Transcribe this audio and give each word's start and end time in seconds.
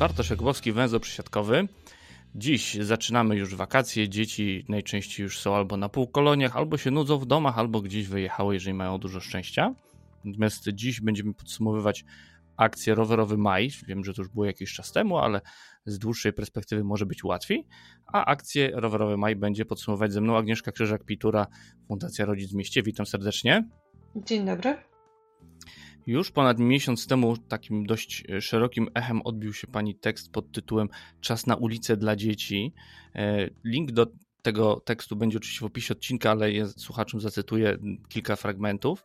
Bartosz 0.00 0.30
Jakubowski, 0.30 0.72
węzeł 0.72 1.00
przysiadkowy. 1.00 1.68
Dziś 2.34 2.74
zaczynamy 2.74 3.36
już 3.36 3.54
wakacje. 3.54 4.08
Dzieci 4.08 4.64
najczęściej 4.68 5.24
już 5.24 5.38
są 5.38 5.56
albo 5.56 5.76
na 5.76 5.88
półkoloniach, 5.88 6.56
albo 6.56 6.76
się 6.76 6.90
nudzą 6.90 7.18
w 7.18 7.26
domach, 7.26 7.58
albo 7.58 7.80
gdzieś 7.80 8.06
wyjechały, 8.06 8.54
jeżeli 8.54 8.74
mają 8.74 8.98
dużo 8.98 9.20
szczęścia. 9.20 9.74
Natomiast 10.24 10.68
dziś 10.68 11.00
będziemy 11.00 11.34
podsumowywać 11.34 12.04
akcję 12.56 12.94
Rowerowy 12.94 13.36
Maj. 13.36 13.70
Wiem, 13.86 14.04
że 14.04 14.14
to 14.14 14.22
już 14.22 14.30
było 14.30 14.44
jakiś 14.44 14.74
czas 14.74 14.92
temu, 14.92 15.18
ale 15.18 15.40
z 15.86 15.98
dłuższej 15.98 16.32
perspektywy 16.32 16.84
może 16.84 17.06
być 17.06 17.24
łatwiej. 17.24 17.66
A 18.06 18.24
akcję 18.24 18.70
Rowerowy 18.74 19.16
Maj 19.16 19.36
będzie 19.36 19.64
podsumować 19.64 20.12
ze 20.12 20.20
mną 20.20 20.36
Agnieszka 20.36 20.70
Krzyżak-Pitura, 20.70 21.46
Fundacja 21.88 22.24
Rodzic 22.24 22.52
w 22.52 22.54
Mieście. 22.54 22.82
Witam 22.82 23.06
serdecznie. 23.06 23.68
Dzień 24.16 24.46
dobry. 24.46 24.89
Już 26.06 26.30
ponad 26.30 26.58
miesiąc 26.58 27.06
temu 27.06 27.36
takim 27.36 27.86
dość 27.86 28.24
szerokim 28.40 28.88
echem 28.94 29.22
odbił 29.22 29.52
się 29.52 29.66
pani 29.66 29.94
tekst 29.94 30.32
pod 30.32 30.52
tytułem 30.52 30.88
Czas 31.20 31.46
na 31.46 31.56
ulicę 31.56 31.96
dla 31.96 32.16
dzieci. 32.16 32.72
E, 33.14 33.48
link 33.64 33.92
do 33.92 34.06
tego 34.42 34.80
tekstu 34.80 35.16
będzie 35.16 35.38
oczywiście 35.38 35.60
w 35.60 35.64
opisie 35.64 35.94
odcinka, 35.94 36.30
ale 36.30 36.52
ja 36.52 36.68
słuchaczom 36.68 37.20
zacytuję 37.20 37.78
kilka 38.08 38.36
fragmentów. 38.36 39.04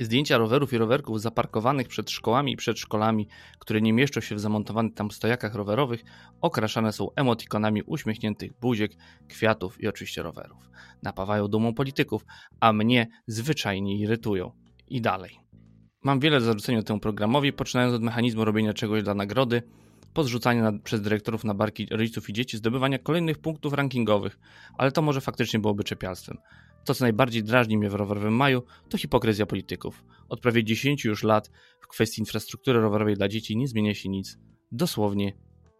Zdjęcia 0.00 0.38
rowerów 0.38 0.72
i 0.72 0.78
rowerków 0.78 1.20
zaparkowanych 1.20 1.88
przed 1.88 2.10
szkołami 2.10 2.52
i 2.52 2.56
przedszkolami, 2.56 3.28
które 3.58 3.80
nie 3.80 3.92
mieszczą 3.92 4.20
się 4.20 4.34
w 4.34 4.40
zamontowanych 4.40 4.94
tam 4.94 5.10
stojakach 5.10 5.54
rowerowych, 5.54 6.04
okraszane 6.40 6.92
są 6.92 7.08
emotikonami 7.16 7.82
uśmiechniętych 7.82 8.52
buziek, 8.60 8.92
kwiatów 9.28 9.80
i 9.80 9.88
oczywiście 9.88 10.22
rowerów. 10.22 10.70
Napawają 11.02 11.48
dumą 11.48 11.74
polityków, 11.74 12.24
a 12.60 12.72
mnie 12.72 13.08
zwyczajnie 13.26 13.98
irytują. 13.98 14.52
I 14.88 15.00
dalej. 15.00 15.49
Mam 16.04 16.20
wiele 16.20 16.40
do 16.40 16.46
zarzucenia 16.46 16.82
temu 16.82 17.00
programowi, 17.00 17.52
poczynając 17.52 17.94
od 17.94 18.02
mechanizmu 18.02 18.44
robienia 18.44 18.74
czegoś 18.74 19.02
dla 19.02 19.14
nagrody, 19.14 19.62
podrzucania 20.14 20.72
przez 20.84 21.00
dyrektorów 21.00 21.44
na 21.44 21.54
barki 21.54 21.86
rodziców 21.90 22.30
i 22.30 22.32
dzieci, 22.32 22.56
zdobywania 22.56 22.98
kolejnych 22.98 23.38
punktów 23.38 23.72
rankingowych, 23.72 24.38
ale 24.78 24.92
to 24.92 25.02
może 25.02 25.20
faktycznie 25.20 25.60
byłoby 25.60 25.84
czepialstwem. 25.84 26.38
To, 26.84 26.94
co 26.94 27.04
najbardziej 27.04 27.44
drażni 27.44 27.78
mnie 27.78 27.90
w 27.90 27.94
rowerowym 27.94 28.34
maju, 28.34 28.62
to 28.88 28.98
hipokryzja 28.98 29.46
polityków. 29.46 30.04
Od 30.28 30.40
prawie 30.40 30.64
10 30.64 31.04
już 31.04 31.22
lat 31.22 31.50
w 31.80 31.86
kwestii 31.86 32.20
infrastruktury 32.20 32.80
rowerowej 32.80 33.14
dla 33.14 33.28
dzieci 33.28 33.56
nie 33.56 33.68
zmienia 33.68 33.94
się 33.94 34.08
nic. 34.08 34.38
Dosłownie 34.72 35.32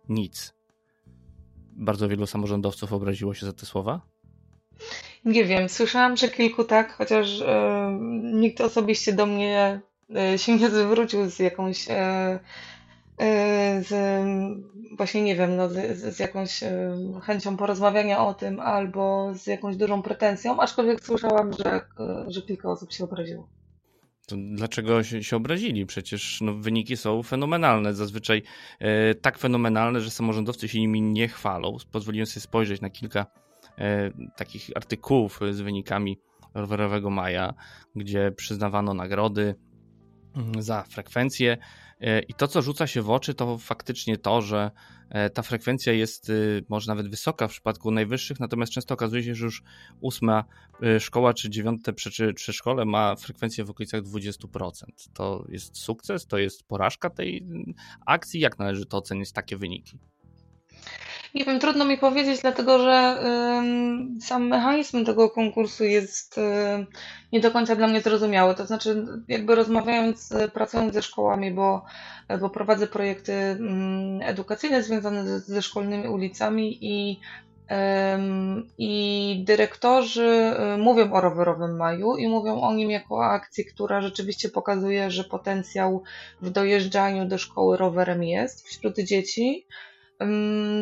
nic. 0.08 0.54
Bardzo 1.72 2.08
wielu 2.08 2.26
samorządowców 2.26 2.92
obraziło 2.92 3.34
się 3.34 3.46
za 3.46 3.52
te 3.52 3.66
słowa. 3.66 4.00
Nie 5.24 5.44
wiem, 5.44 5.68
słyszałam, 5.68 6.16
że 6.16 6.28
kilku 6.28 6.64
tak, 6.64 6.92
chociaż 6.92 7.38
yy, 7.38 7.46
nikt 8.22 8.60
osobiście 8.60 9.12
do 9.12 9.26
mnie 9.26 9.80
się 10.36 10.56
nie 10.56 10.70
zwrócił 10.70 11.30
z 11.30 11.38
jakąś 11.38 11.88
yy, 11.88 11.94
z, 13.82 13.90
właśnie 14.96 15.22
nie 15.22 15.36
wiem, 15.36 15.56
no, 15.56 15.68
z, 15.68 16.00
z 16.16 16.18
jakąś 16.18 16.60
chęcią 17.22 17.56
porozmawiania 17.56 18.26
o 18.26 18.34
tym 18.34 18.60
albo 18.60 19.34
z 19.34 19.46
jakąś 19.46 19.76
dużą 19.76 20.02
pretensją, 20.02 20.60
aczkolwiek 20.60 21.04
słyszałam, 21.04 21.52
że, 21.52 21.80
że 22.28 22.42
kilka 22.42 22.70
osób 22.70 22.92
się 22.92 23.04
obraziło. 23.04 23.48
To 24.30 24.36
dlaczego 24.38 25.02
się, 25.02 25.22
się 25.24 25.36
obrazili? 25.36 25.86
Przecież 25.86 26.40
no, 26.40 26.54
wyniki 26.54 26.96
są 26.96 27.22
fenomenalne, 27.22 27.94
zazwyczaj 27.94 28.42
e, 28.78 29.14
tak 29.14 29.38
fenomenalne, 29.38 30.00
że 30.00 30.10
samorządowcy 30.10 30.68
się 30.68 30.80
nimi 30.80 31.02
nie 31.02 31.28
chwalą. 31.28 31.76
Pozwoliłem 31.92 32.26
sobie 32.26 32.40
spojrzeć 32.40 32.80
na 32.80 32.90
kilka 32.90 33.26
e, 33.78 34.10
takich 34.36 34.70
artykułów 34.74 35.40
z 35.50 35.60
wynikami 35.60 36.18
rowerowego 36.54 37.10
maja, 37.10 37.54
gdzie 37.96 38.32
przyznawano 38.32 38.94
nagrody 38.94 39.54
za 40.58 40.82
frekwencję 40.82 41.58
E, 42.00 42.20
I 42.20 42.34
to, 42.34 42.48
co 42.48 42.62
rzuca 42.62 42.86
się 42.86 43.02
w 43.02 43.10
oczy, 43.10 43.34
to 43.34 43.58
faktycznie 43.58 44.18
to, 44.18 44.42
że 44.42 44.70
e, 45.10 45.30
ta 45.30 45.42
frekwencja 45.42 45.92
jest 45.92 46.30
y, 46.30 46.64
może 46.68 46.92
nawet 46.92 47.08
wysoka 47.08 47.48
w 47.48 47.50
przypadku 47.50 47.90
najwyższych, 47.90 48.40
natomiast 48.40 48.72
często 48.72 48.94
okazuje 48.94 49.22
się, 49.22 49.34
że 49.34 49.44
już 49.44 49.62
ósma 50.00 50.44
szkoła 50.98 51.34
czy 51.34 51.50
dziewiąte 51.50 51.92
przedszkole 51.92 52.84
ma 52.84 53.16
frekwencję 53.16 53.64
w 53.64 53.70
okolicach 53.70 54.02
20%. 54.02 54.70
To 55.14 55.44
jest 55.48 55.78
sukces, 55.78 56.26
to 56.26 56.38
jest 56.38 56.62
porażka 56.62 57.10
tej 57.10 57.36
y, 57.36 57.74
akcji. 58.06 58.40
Jak 58.40 58.58
należy 58.58 58.86
to 58.86 58.96
ocenić 58.96 59.32
takie 59.32 59.56
wyniki? 59.56 59.98
Nie 61.34 61.44
wiem, 61.44 61.60
trudno 61.60 61.84
mi 61.84 61.98
powiedzieć, 61.98 62.40
dlatego 62.40 62.78
że 62.78 63.22
y, 64.18 64.20
sam 64.20 64.48
mechanizm 64.48 65.04
tego 65.04 65.30
konkursu 65.30 65.84
jest 65.84 66.38
y, 66.38 66.40
nie 67.32 67.40
do 67.40 67.50
końca 67.50 67.76
dla 67.76 67.86
mnie 67.86 68.00
zrozumiały. 68.00 68.54
To 68.54 68.66
znaczy, 68.66 69.06
jakby 69.28 69.54
rozmawiając, 69.54 70.34
pracując 70.54 70.94
ze 70.94 71.02
szkołami, 71.02 71.50
bo, 71.50 71.84
bo 72.40 72.50
prowadzę 72.50 72.86
projekty 72.86 73.32
y, 73.32 73.58
edukacyjne 74.24 74.82
związane 74.82 75.24
ze, 75.26 75.40
ze 75.40 75.62
szkolnymi 75.62 76.08
ulicami 76.08 76.78
i 76.80 77.20
i 78.78 79.42
dyrektorzy 79.46 80.54
y, 80.74 80.78
mówią 80.78 81.12
o 81.12 81.20
rowerowym 81.20 81.76
maju 81.76 82.16
i 82.16 82.28
mówią 82.28 82.60
o 82.60 82.74
nim 82.74 82.90
jako 82.90 83.14
o 83.14 83.24
akcji, 83.24 83.64
która 83.64 84.00
rzeczywiście 84.00 84.48
pokazuje, 84.48 85.10
że 85.10 85.24
potencjał 85.24 86.02
w 86.42 86.50
dojeżdżaniu 86.50 87.28
do 87.28 87.38
szkoły 87.38 87.76
rowerem 87.76 88.22
jest 88.24 88.66
wśród 88.66 88.98
dzieci. 88.98 89.66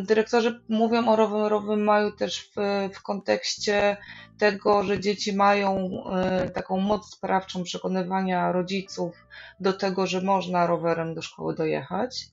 Dyrektorzy 0.02 0.60
mówią 0.68 1.08
o 1.08 1.16
rowerowym 1.16 1.84
maju 1.84 2.12
też 2.12 2.50
w, 2.50 2.54
w 2.94 3.02
kontekście 3.02 3.96
tego, 4.38 4.82
że 4.82 5.00
dzieci 5.00 5.36
mają 5.36 5.90
e, 6.12 6.50
taką 6.50 6.80
moc 6.80 7.14
sprawczą 7.14 7.64
przekonywania 7.64 8.52
rodziców 8.52 9.26
do 9.60 9.72
tego, 9.72 10.06
że 10.06 10.20
można 10.20 10.66
rowerem 10.66 11.14
do 11.14 11.22
szkoły 11.22 11.54
dojechać. 11.54 12.26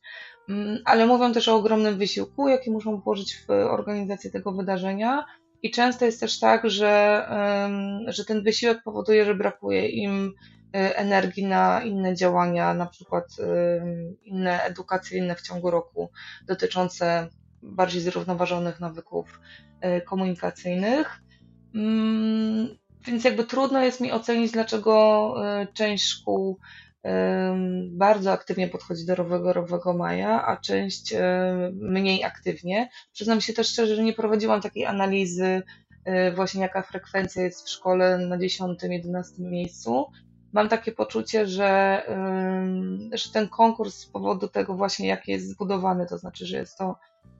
Ale 0.85 1.05
mówią 1.05 1.33
też 1.33 1.47
o 1.47 1.55
ogromnym 1.55 1.97
wysiłku, 1.97 2.47
jaki 2.47 2.71
muszą 2.71 3.01
włożyć 3.01 3.35
w 3.35 3.49
organizację 3.49 4.31
tego 4.31 4.51
wydarzenia. 4.51 5.25
I 5.63 5.71
często 5.71 6.05
jest 6.05 6.19
też 6.19 6.39
tak, 6.39 6.69
że, 6.69 7.27
że 8.07 8.25
ten 8.25 8.43
wysiłek 8.43 8.83
powoduje, 8.83 9.25
że 9.25 9.35
brakuje 9.35 9.89
im 9.89 10.33
energii 10.75 11.45
na 11.45 11.81
inne 11.83 12.15
działania, 12.15 12.73
na 12.73 12.85
przykład 12.85 13.25
y, 13.39 13.45
inne 14.23 14.63
edukacyjne 14.63 15.35
w 15.35 15.41
ciągu 15.41 15.71
roku 15.71 16.11
dotyczące 16.47 17.29
bardziej 17.61 18.01
zrównoważonych 18.01 18.79
nawyków 18.79 19.39
y, 19.97 20.01
komunikacyjnych. 20.01 21.21
Mm, 21.75 22.77
więc 23.07 23.23
jakby 23.23 23.43
trudno 23.43 23.83
jest 23.83 24.01
mi 24.01 24.11
ocenić, 24.11 24.51
dlaczego 24.51 25.35
część 25.73 26.05
szkół 26.07 26.59
bardzo 27.91 28.31
aktywnie 28.31 28.67
podchodzi 28.67 29.05
do 29.05 29.15
rowerowego 29.15 29.93
maja, 29.93 30.45
a 30.45 30.57
część 30.57 31.13
mniej 31.73 32.23
aktywnie. 32.23 32.89
Przyznam 33.13 33.41
się 33.41 33.53
też 33.53 33.67
szczerze, 33.67 33.95
że 33.95 34.03
nie 34.03 34.13
prowadziłam 34.13 34.61
takiej 34.61 34.85
analizy 34.85 35.61
właśnie 36.35 36.61
jaka 36.61 36.81
frekwencja 36.81 37.43
jest 37.43 37.65
w 37.65 37.69
szkole 37.69 38.17
na 38.17 38.37
10-11 38.37 39.23
miejscu 39.39 40.05
mam 40.55 40.69
takie 40.69 40.91
poczucie, 40.91 41.47
że, 41.47 42.01
że 43.13 43.31
ten 43.31 43.49
konkurs 43.49 43.95
z 43.95 44.05
powodu 44.05 44.47
tego 44.47 44.75
właśnie, 44.75 45.07
jak 45.07 45.27
jest 45.27 45.49
zbudowany, 45.49 46.05
to 46.05 46.17
znaczy, 46.17 46.45
że 46.45 46.57
jest 46.57 46.77
to, 46.77 46.95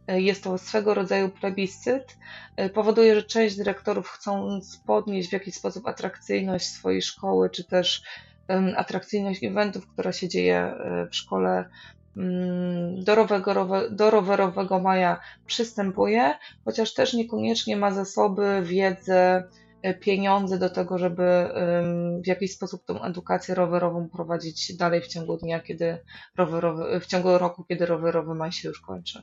jest 0.08 0.44
to 0.44 0.58
swego 0.58 0.94
rodzaju 0.94 1.30
plebiscyt, 1.30 2.18
y, 2.62 2.70
powoduje, 2.70 3.16
że 3.16 3.24
część 3.24 3.58
dyrektorów 3.58 4.08
chcąc 4.08 4.82
podnieść 4.86 5.30
w 5.30 5.34
jakiś 5.34 5.56
sposób 5.56 5.88
atrakcyjność 5.88 6.68
swojej 6.68 7.02
szkoły, 7.02 7.50
czy 7.50 7.64
też 7.64 8.04
atrakcyjność 8.76 9.44
eventów, 9.44 9.88
która 9.88 10.12
się 10.12 10.28
dzieje 10.28 10.74
y, 11.06 11.10
w 11.10 11.16
szkole, 11.16 11.70
do 12.98 13.16
rowerowego, 13.16 13.90
do 13.90 14.12
rowerowego 14.12 14.80
maja 14.80 15.20
przystępuje, 15.46 16.34
chociaż 16.66 16.94
też 16.94 17.14
niekoniecznie 17.14 17.78
ma 17.78 17.92
zasoby, 17.92 18.62
wiedzę, 18.64 19.44
E, 19.44 19.65
pieniądze 19.94 20.60
do 20.60 20.70
tego, 20.70 20.98
żeby 20.98 21.50
w 22.24 22.28
jakiś 22.28 22.54
sposób 22.54 22.86
tą 22.86 23.04
edukację 23.04 23.56
rowerową 23.56 24.10
prowadzić 24.10 24.78
dalej 24.78 25.02
w 25.02 25.08
ciągu 25.08 25.38
dnia, 25.38 25.60
kiedy 25.60 25.98
rowerowy, 26.38 27.00
w 27.00 27.06
ciągu 27.06 27.38
roku, 27.38 27.64
kiedy 27.64 27.86
rowerowy 27.86 28.36
maj 28.36 28.52
się 28.52 28.68
już 28.68 28.82
kończy. 28.82 29.22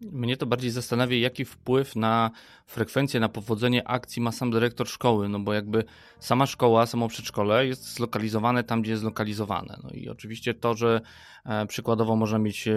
Mnie 0.00 0.36
to 0.36 0.46
bardziej 0.46 0.70
zastanawia, 0.70 1.18
jaki 1.18 1.44
wpływ 1.44 1.96
na 1.96 2.30
frekwencję, 2.66 3.20
na 3.20 3.28
powodzenie 3.28 3.88
akcji 3.88 4.22
ma 4.22 4.32
sam 4.32 4.50
dyrektor 4.50 4.88
szkoły, 4.88 5.28
no 5.28 5.38
bo 5.38 5.52
jakby 5.52 5.84
sama 6.20 6.46
szkoła, 6.46 6.86
samo 6.86 7.08
przedszkole 7.08 7.66
jest 7.66 7.94
zlokalizowane 7.94 8.64
tam, 8.64 8.82
gdzie 8.82 8.90
jest 8.90 9.00
zlokalizowane. 9.00 9.78
No 9.82 9.90
i 9.90 10.08
oczywiście 10.08 10.54
to, 10.54 10.74
że 10.74 11.00
e, 11.44 11.66
przykładowo 11.66 12.16
można 12.16 12.38
mieć 12.38 12.68
e, 12.68 12.74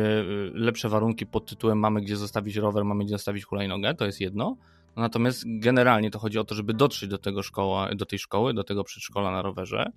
lepsze 0.53 0.89
warunki 0.89 1.25
pod 1.25 1.49
tytułem 1.49 1.79
mamy 1.79 2.01
gdzie 2.01 2.17
zostawić 2.17 2.55
rower, 2.55 2.85
mamy 2.85 3.05
gdzie 3.05 3.13
zostawić 3.13 3.45
hulajnogę, 3.45 3.93
to 3.93 4.05
jest 4.05 4.21
jedno. 4.21 4.57
Natomiast 4.95 5.43
generalnie 5.45 6.11
to 6.11 6.19
chodzi 6.19 6.39
o 6.39 6.43
to, 6.43 6.55
żeby 6.55 6.73
dotrzeć 6.73 7.09
do 7.09 7.17
tego 7.17 7.43
szkoła, 7.43 7.95
do 7.95 8.05
tej 8.05 8.19
szkoły, 8.19 8.53
do 8.53 8.63
tego 8.63 8.83
przedszkola 8.83 9.31
na 9.31 9.41
rowerze. 9.41 9.91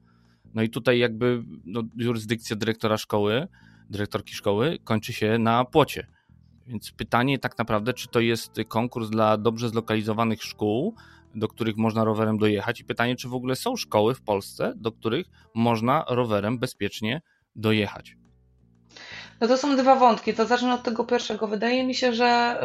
No 0.55 0.63
i 0.63 0.71
tutaj 0.71 0.99
jakby 0.99 1.43
no, 1.65 1.83
jurysdykcja 1.97 2.57
dyrektora 2.57 2.99
szkoły, 2.99 3.49
dyrektorki 3.91 4.35
szkoły 4.35 4.79
kończy 4.85 5.13
się 5.13 5.39
na 5.39 5.65
płocie. 5.65 6.07
Więc 6.67 6.93
pytanie 6.93 7.39
tak 7.39 7.59
naprawdę, 7.59 7.95
czy 7.95 8.09
to 8.09 8.21
jest 8.21 8.53
konkurs 8.69 9.11
dla 9.11 9.37
dobrze 9.37 9.69
zlokalizowanych 9.69 10.43
szkół, 10.43 10.95
do 11.35 11.49
których 11.49 11.77
można 11.77 12.05
rowerem 12.05 12.39
dojechać 12.39 12.81
i 12.81 12.85
pytanie, 12.85 13.17
czy 13.17 13.29
w 13.29 13.35
ogóle 13.35 13.57
są 13.57 13.77
szkoły 13.77 14.15
w 14.15 14.23
Polsce, 14.23 14.73
do 14.77 14.93
których 14.93 15.27
można 15.55 16.05
rowerem 16.09 16.59
bezpiecznie 16.59 17.23
dojechać. 17.57 18.17
No 19.41 19.49
to 19.49 19.57
są 19.57 19.77
dwa 19.77 19.97
wątki. 19.97 20.35
To 20.35 20.47
zacznę 20.47 20.75
od 20.75 20.83
tego 20.83 21.05
pierwszego. 21.05 21.47
Wydaje 21.47 21.87
mi 21.87 21.95
się, 21.95 22.13
że 22.13 22.61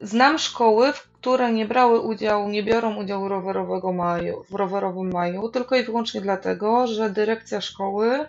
znam 0.00 0.38
szkoły, 0.38 0.92
które 1.20 1.52
nie 1.52 1.66
brały 1.66 2.00
udziału, 2.00 2.48
nie 2.48 2.62
biorą 2.62 2.96
udziału 2.96 3.28
rowerowego 3.28 3.92
maju, 3.92 4.44
w 4.50 4.54
rowerowym 4.54 5.12
maju, 5.12 5.48
tylko 5.48 5.76
i 5.76 5.84
wyłącznie 5.84 6.20
dlatego, 6.20 6.86
że 6.86 7.10
dyrekcja 7.10 7.60
szkoły 7.60 8.26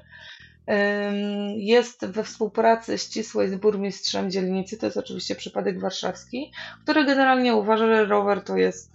jest 1.56 2.06
we 2.06 2.24
współpracy 2.24 2.98
ścisłej 2.98 3.50
z 3.50 3.56
burmistrzem 3.56 4.32
dzielnicy, 4.32 4.78
to 4.78 4.86
jest 4.86 4.98
oczywiście 4.98 5.36
przypadek 5.36 5.80
warszawski, 5.80 6.52
który 6.84 7.06
generalnie 7.06 7.56
uważa, 7.56 7.88
że 7.88 8.06
rower 8.06 8.42
to 8.44 8.58
jest, 8.58 8.94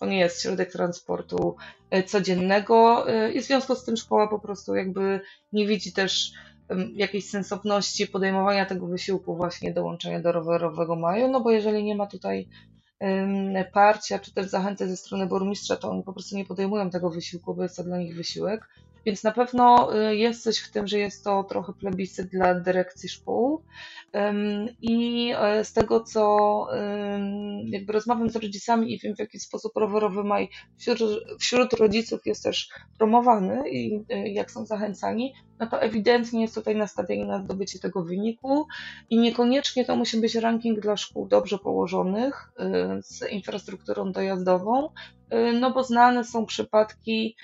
to 0.00 0.06
nie 0.06 0.18
jest 0.18 0.42
środek 0.42 0.72
transportu 0.72 1.56
e, 1.90 2.02
codziennego 2.02 3.08
e, 3.10 3.32
i 3.32 3.40
w 3.40 3.44
związku 3.44 3.74
z 3.74 3.84
tym 3.84 3.96
szkoła 3.96 4.28
po 4.28 4.38
prostu 4.38 4.74
jakby 4.74 5.20
nie 5.52 5.66
widzi 5.66 5.92
też 5.92 6.32
jakiejś 6.94 7.30
sensowności 7.30 8.06
podejmowania 8.06 8.66
tego 8.66 8.86
wysiłku 8.86 9.36
właśnie 9.36 9.72
dołączenia 9.72 10.20
do 10.20 10.32
rowerowego 10.32 10.96
maju, 10.96 11.28
no 11.28 11.40
bo 11.40 11.50
jeżeli 11.50 11.84
nie 11.84 11.96
ma 11.96 12.06
tutaj 12.06 12.48
parcia 13.72 14.18
czy 14.18 14.34
też 14.34 14.46
zachęty 14.46 14.88
ze 14.88 14.96
strony 14.96 15.26
burmistrza, 15.26 15.76
to 15.76 15.90
oni 15.90 16.02
po 16.02 16.12
prostu 16.12 16.36
nie 16.36 16.44
podejmują 16.44 16.90
tego 16.90 17.10
wysiłku, 17.10 17.54
bo 17.54 17.62
jest 17.62 17.76
to 17.76 17.84
dla 17.84 17.98
nich 17.98 18.16
wysiłek. 18.16 18.68
Więc 19.06 19.24
na 19.24 19.32
pewno 19.32 19.96
y, 19.96 20.16
jest 20.16 20.42
coś 20.42 20.58
w 20.58 20.70
tym, 20.70 20.86
że 20.86 20.98
jest 20.98 21.24
to 21.24 21.44
trochę 21.44 21.72
plebiscyt 21.72 22.28
dla 22.28 22.60
dyrekcji 22.60 23.08
szkół. 23.08 23.62
I 24.80 25.32
e, 25.38 25.64
z 25.64 25.72
tego, 25.72 26.00
co 26.00 26.66
jakby 27.64 27.92
rozmawiam 27.92 28.30
z 28.30 28.36
rodzicami 28.36 28.94
i 28.94 28.98
wiem, 28.98 29.16
w 29.16 29.18
jaki 29.18 29.40
sposób 29.40 29.72
rowerowy 29.76 30.24
maj 30.24 30.48
wśród, 30.78 30.98
wśród 31.40 31.72
rodziców 31.72 32.26
jest 32.26 32.42
też 32.42 32.68
promowany 32.98 33.70
i 33.70 33.94
y, 33.94 34.28
jak 34.28 34.50
są 34.50 34.66
zachęcani, 34.66 35.34
no 35.58 35.66
to 35.66 35.82
ewidentnie 35.82 36.42
jest 36.42 36.54
tutaj 36.54 36.76
nastawienie 36.76 37.26
na 37.26 37.44
zdobycie 37.44 37.78
tego 37.78 38.04
wyniku 38.04 38.66
i 39.10 39.18
niekoniecznie 39.18 39.84
to 39.84 39.96
musi 39.96 40.20
być 40.20 40.34
ranking 40.34 40.80
dla 40.80 40.96
szkół 40.96 41.28
dobrze 41.28 41.58
położonych 41.58 42.52
y, 42.98 43.02
z 43.02 43.30
infrastrukturą 43.30 44.12
dojazdową, 44.12 44.88
no 45.60 45.70
bo 45.70 45.84
znane 45.84 46.24
są 46.24 46.46
przypadki 46.46 47.36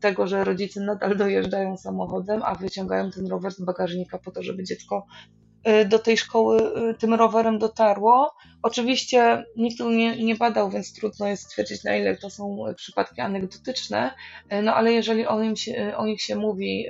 tego, 0.00 0.26
że 0.26 0.44
rodzice 0.44 0.80
nadal 0.80 1.16
dojeżdżają 1.16 1.76
samochodem, 1.76 2.42
a 2.44 2.54
wyciągają 2.54 3.10
ten 3.10 3.26
rower 3.26 3.52
z 3.52 3.60
bagażnika 3.60 4.18
po 4.18 4.30
to, 4.30 4.42
żeby 4.42 4.64
dziecko 4.64 5.06
y, 5.68 5.84
do 5.84 5.98
tej 5.98 6.16
szkoły 6.16 6.62
y, 6.90 6.94
tym 6.94 7.14
rowerem 7.14 7.58
dotarło. 7.58 8.34
Oczywiście 8.62 9.44
nikt 9.56 9.78
tu 9.78 9.90
nie, 9.90 10.24
nie 10.24 10.34
badał, 10.34 10.70
więc 10.70 10.94
trudno 10.94 11.26
jest 11.26 11.42
stwierdzić, 11.42 11.84
na 11.84 11.96
ile 11.96 12.16
to 12.16 12.30
są 12.30 12.58
przypadki 12.76 13.20
anegdotyczne, 13.20 14.14
y, 14.52 14.62
no 14.62 14.74
ale 14.74 14.92
jeżeli 14.92 15.26
o, 15.26 15.56
się, 15.56 15.96
o 15.96 16.06
nich 16.06 16.22
się 16.22 16.36
mówi 16.36 16.86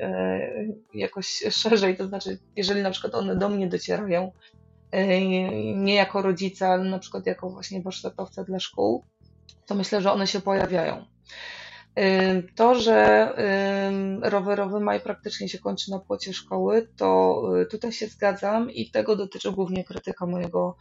jakoś 0.95 1.27
szerzej, 1.51 1.97
to 1.97 2.07
znaczy, 2.07 2.39
jeżeli 2.57 2.83
na 2.83 2.91
przykład 2.91 3.15
one 3.15 3.37
do 3.37 3.49
mnie 3.49 3.69
docierają, 3.69 4.33
nie 5.75 5.95
jako 5.95 6.23
rodzica, 6.23 6.69
ale 6.69 6.85
na 6.85 6.99
przykład 6.99 7.27
jako 7.27 7.51
właśnie 7.51 7.83
warsztatowca 7.83 8.45
dla 8.45 8.61
szkół, 8.61 9.05
to 9.67 9.75
myślę, 9.75 10.01
że 10.01 10.13
one 10.13 10.27
się 10.27 10.41
pojawiają. 10.41 11.05
To, 12.55 12.75
że 12.75 13.33
rowerowy 14.23 14.81
maj 14.81 15.01
praktycznie 15.01 15.49
się 15.49 15.59
kończy 15.59 15.91
na 15.91 15.99
płocie 15.99 16.33
szkoły, 16.33 16.89
to 16.97 17.43
y, 17.63 17.67
tutaj 17.67 17.93
się 17.93 18.07
zgadzam 18.07 18.71
i 18.71 18.91
tego 18.91 19.17
dotyczy 19.17 19.53
głównie 19.53 19.85
krytyka 19.85 20.27
mojego, 20.27 20.77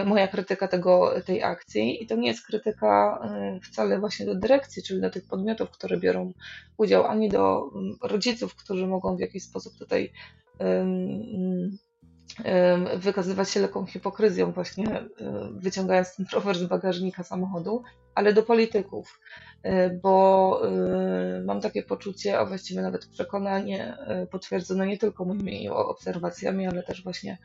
y, 0.00 0.04
moja 0.04 0.28
krytyka 0.28 0.68
tego, 0.68 1.14
tej 1.26 1.42
akcji. 1.42 2.02
I 2.02 2.06
to 2.06 2.16
nie 2.16 2.28
jest 2.28 2.46
krytyka 2.46 3.20
y, 3.56 3.60
wcale 3.60 4.00
właśnie 4.00 4.26
do 4.26 4.34
dyrekcji, 4.34 4.82
czyli 4.82 5.00
do 5.00 5.10
tych 5.10 5.26
podmiotów, 5.28 5.70
które 5.70 5.96
biorą 5.96 6.32
udział, 6.76 7.04
ani 7.04 7.28
do 7.28 7.70
rodziców, 8.02 8.54
którzy 8.54 8.86
mogą 8.86 9.16
w 9.16 9.20
jakiś 9.20 9.42
sposób 9.42 9.78
tutaj 9.78 10.12
wykazywać 12.96 13.50
się 13.50 13.60
lekką 13.60 13.86
hipokryzją, 13.86 14.52
właśnie 14.52 15.04
wyciągając 15.52 16.16
ten 16.16 16.26
rower 16.32 16.56
z 16.56 16.64
bagażnika 16.64 17.22
samochodu, 17.22 17.82
ale 18.14 18.32
do 18.32 18.42
polityków, 18.42 19.20
bo 20.02 20.60
mam 21.44 21.60
takie 21.60 21.82
poczucie, 21.82 22.38
a 22.38 22.46
właściwie 22.46 22.82
nawet 22.82 23.06
przekonanie 23.06 23.96
potwierdzone 24.30 24.86
nie 24.86 24.98
tylko 24.98 25.24
moimi 25.24 25.68
obserwacjami, 25.68 26.66
ale 26.66 26.82
też 26.82 27.02
właśnie 27.04 27.38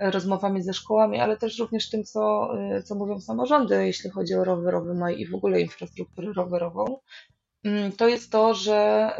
rozmowami 0.00 0.62
ze 0.62 0.74
szkołami, 0.74 1.20
ale 1.20 1.36
też 1.36 1.58
również 1.58 1.90
tym, 1.90 2.04
co, 2.04 2.52
co 2.84 2.94
mówią 2.94 3.20
samorządy, 3.20 3.86
jeśli 3.86 4.10
chodzi 4.10 4.34
o 4.34 4.44
rowerowy 4.44 4.94
maj 4.94 5.20
i 5.20 5.26
w 5.26 5.34
ogóle 5.34 5.60
infrastrukturę 5.60 6.32
rowerową, 6.32 6.98
to 7.96 8.08
jest 8.08 8.32
to, 8.32 8.54
że 8.54 9.10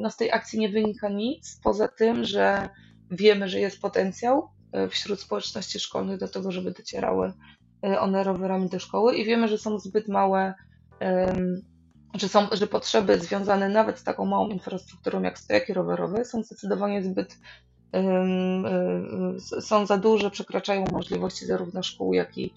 no, 0.00 0.10
z 0.10 0.16
tej 0.16 0.32
akcji 0.32 0.58
nie 0.58 0.68
wynika 0.68 1.08
nic, 1.08 1.60
poza 1.64 1.88
tym, 1.88 2.24
że 2.24 2.68
wiemy, 3.10 3.48
że 3.48 3.60
jest 3.60 3.80
potencjał 3.80 4.48
e, 4.72 4.88
wśród 4.88 5.20
społeczności 5.20 5.80
szkolnych 5.80 6.18
do 6.18 6.28
tego, 6.28 6.52
żeby 6.52 6.70
docierały 6.70 7.32
e, 7.84 8.00
one 8.00 8.24
rowerami 8.24 8.68
do 8.68 8.78
szkoły 8.78 9.16
i 9.16 9.24
wiemy, 9.24 9.48
że 9.48 9.58
są 9.58 9.78
zbyt 9.78 10.08
małe, 10.08 10.54
że, 12.14 12.28
są, 12.28 12.46
że 12.52 12.66
potrzeby 12.66 13.18
związane 13.20 13.68
nawet 13.68 13.98
z 13.98 14.04
taką 14.04 14.24
małą 14.24 14.48
infrastrukturą 14.48 15.22
jak 15.22 15.38
stojaki 15.38 15.72
rowerowe 15.72 16.24
są 16.24 16.42
zdecydowanie 16.42 17.02
zbyt 17.02 17.38
e, 17.94 18.26
są 19.60 19.86
za 19.86 19.98
duże, 19.98 20.30
przekraczają 20.30 20.84
możliwości 20.92 21.46
zarówno 21.46 21.82
szkół, 21.82 22.14
jak 22.14 22.38
i 22.38 22.54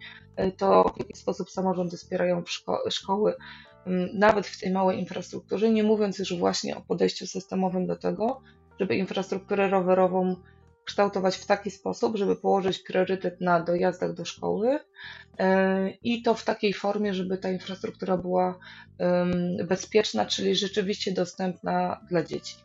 to, 0.58 0.94
w 0.96 1.00
jaki 1.00 1.16
sposób 1.16 1.50
samorządy 1.50 1.98
wspierają 1.98 2.44
szko 2.46 2.84
szkoły, 2.90 3.34
nawet 4.14 4.48
w 4.48 4.60
tej 4.60 4.72
małej 4.72 5.00
infrastrukturze, 5.00 5.70
nie 5.70 5.84
mówiąc 5.84 6.20
już 6.20 6.36
właśnie 6.36 6.78
o 6.78 6.82
podejściu 6.82 7.28
systemowym 7.28 7.88
do 7.88 7.96
tego, 7.96 8.42
żeby 8.82 8.96
infrastrukturę 8.96 9.70
rowerową 9.70 10.36
kształtować 10.86 11.36
w 11.36 11.46
taki 11.46 11.72
sposób, 11.72 12.18
żeby 12.18 12.36
położyć 12.36 12.80
priorytet 12.80 13.42
na 13.42 13.60
dojazdach 13.60 14.14
do 14.14 14.26
szkoły 14.26 14.80
e, 15.40 15.90
i 15.90 16.22
to 16.22 16.34
w 16.34 16.46
takiej 16.46 16.74
formie, 16.74 17.14
żeby 17.14 17.38
ta 17.38 17.52
infrastruktura 17.52 18.18
była 18.18 18.60
bezpieczna, 19.68 20.26
czyli 20.26 20.56
rzeczywiście 20.56 21.12
dostępna 21.12 22.02
dla 22.10 22.24
dzieci. 22.24 22.56